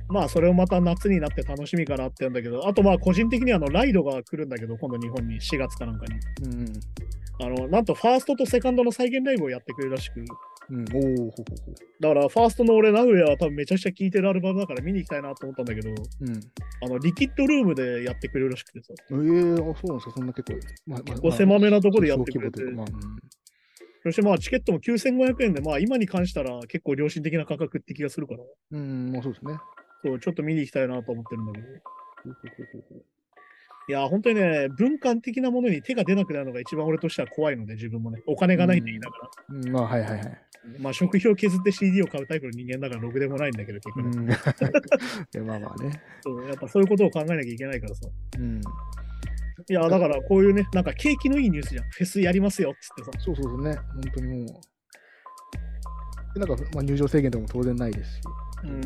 [0.08, 6.14] まあそれをまた夏になって楽しみかなって言うんだけど、あとまあ個人的にはあのライドが来るんだけど、今度日本に4月かなんかに。
[6.40, 6.50] ど。
[6.50, 6.72] うん。
[7.40, 10.24] あの、なんとファーストとセカンドの再現ライブをやってくれるらしく、
[10.70, 15.96] うん、おおほほほだからファーストの俺、名古屋は多分めちゃくちゃ聴いてるアルバムだから見に行きたいなと思ったんだけど、うん。
[16.82, 22.60] あの、リキッドルームでやってくれるらしくてさ、ええー、あそうなんですか、そんな結構、まあ、まあ結構狭めなとこでやってくれて。
[22.60, 23.38] 小規模というかまあ
[24.04, 28.40] そしてまあチケットも9500円で、まあ今に関したら結構良心的な価格って気がするから、
[28.72, 29.58] うん、うん、まあそうですね。
[30.04, 31.66] そう、ちょっと見に行きたいなと思ってるんだけど。
[33.88, 39.30] いや、本当にね、文化的なものに手が出なくなるのが一番俺としては怖いので、自分もね、お金がないって言いながら。
[39.48, 40.38] うん、まあはいはいはい。
[40.78, 44.28] まあ食費を削って CD を買うタイプの人間だからろくでもないんだけど、結局、うん。
[44.28, 44.32] い
[45.32, 46.02] やまあまあね。
[46.20, 46.46] そう。
[46.46, 48.08] やっぱそういうことを考えなきゃいけないからさ。
[48.38, 48.60] うん。
[48.60, 51.88] いや、だからこういうね、なんか景気のいいニュースじゃん。
[51.90, 53.24] フェスやりますよっつってさ。
[53.24, 54.60] そうそうそうね、本当にも
[56.34, 56.38] う。
[56.38, 58.20] でなんか、まあ、入場制限とかも当然ないですし。
[58.64, 58.82] うん。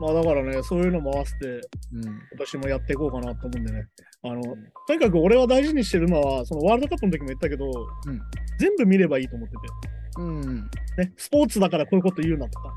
[0.00, 2.02] まあだからね、そういうのも合わせて、うん。
[2.04, 3.86] 今年もやっていこうかなと思うんでね。
[4.22, 4.42] あの、
[4.86, 8.20] とにかく俺は大事にしてるのは、そのワールドカップの時も言ったけど、うん
[8.58, 9.54] 全部見ればいいと思って
[10.18, 10.70] うん。
[10.96, 12.72] て、ね、スポーツだからこういうこと言うなとか、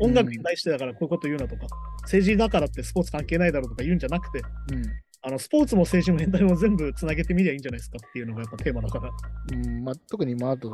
[0.00, 1.66] 音楽に対してだからこういうこと言うなとか、
[2.02, 4.82] 政治だからってスポーツ関係ないだろうとか言うんじゃなくて、うん。
[5.26, 9.10] あのスポーツも政治もエンタメも全部つなげてみりゃいいんじゃないですかっていうのがやっぱテーマだから。
[9.52, 10.70] うんまあ、特に、まあ、あと、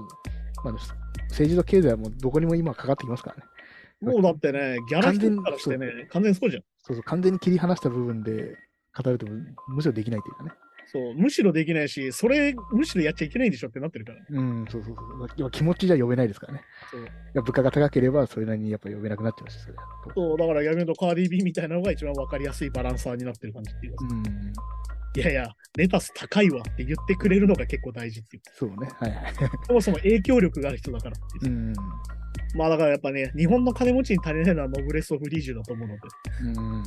[0.65, 0.75] まあ、
[1.29, 3.43] 政治と経済はもうどこにも今かかってきますからね。
[4.01, 6.63] もうだってね、ギャラ一つからしてね、完全にそうじゃん。
[6.83, 8.57] そうそう、完全に切り離した部分で
[8.97, 9.27] 語ると
[9.69, 10.53] むしろできないというかね。
[10.93, 14.19] そう、むしろできないし、それ、むしろやっちゃいけないんでしょってなってるから。
[14.31, 14.97] うん、そうそう
[15.39, 15.51] そう。
[15.51, 16.65] 気持ちじゃ呼べないですからね。
[16.91, 19.77] そういや物価が高ければそれなりにやっぱ呼べなくなっちゃいますし、それ。
[20.15, 24.23] そう、だから逆に言うとカーディビーみたいなのが一番わかりやすいバランサーになってる感じっていうかさ、うん。
[25.17, 28.43] いやいや、レタス高いわって言ってくれるのが結構大事っていう。
[28.53, 28.89] そうね。
[28.99, 29.35] はいはい。
[29.69, 31.75] そもそも影響力がある人だからっていううん。
[32.55, 36.01] まあだからやっぱね、日本の金持ちに足りないのはノブレス・オフ・リージュだと思うので、
[36.43, 36.85] うん。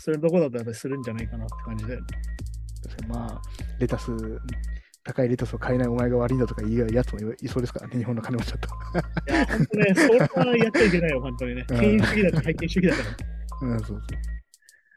[0.00, 1.98] そういうとこだとやっぱりするんじゃないかなって感じで。
[3.08, 3.42] まあ、
[3.78, 4.12] レタス、
[5.02, 8.68] 高いレタスを買えないお前が悪いんだとか言うやつもいそうですからね、日本の金持ちだと。
[9.30, 11.66] いや、本当ね、それはやっちゃいけないよ、本当にね。
[11.68, 13.02] うん権威主義だし、拝見主義だか
[13.62, 13.68] ら。
[13.68, 14.33] うん、そうそう。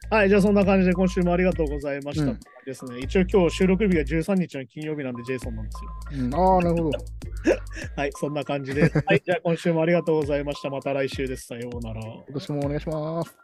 [0.10, 2.26] はい、じゃあそんな感じで今週もありがとうございました。
[2.26, 3.00] うんですね。
[3.00, 5.84] 一応今日収録日が13日の金曜日なんでジェイソンなんです
[6.18, 6.26] よ。
[6.26, 7.00] うん、ああ、なるほど。
[7.96, 8.82] はい、そんな感じで。
[9.08, 10.70] はい、じゃあ今週もありがとうございました。
[10.70, 11.48] また来週です。
[11.48, 12.02] さようなら。
[12.02, 13.38] 今年もお願いします。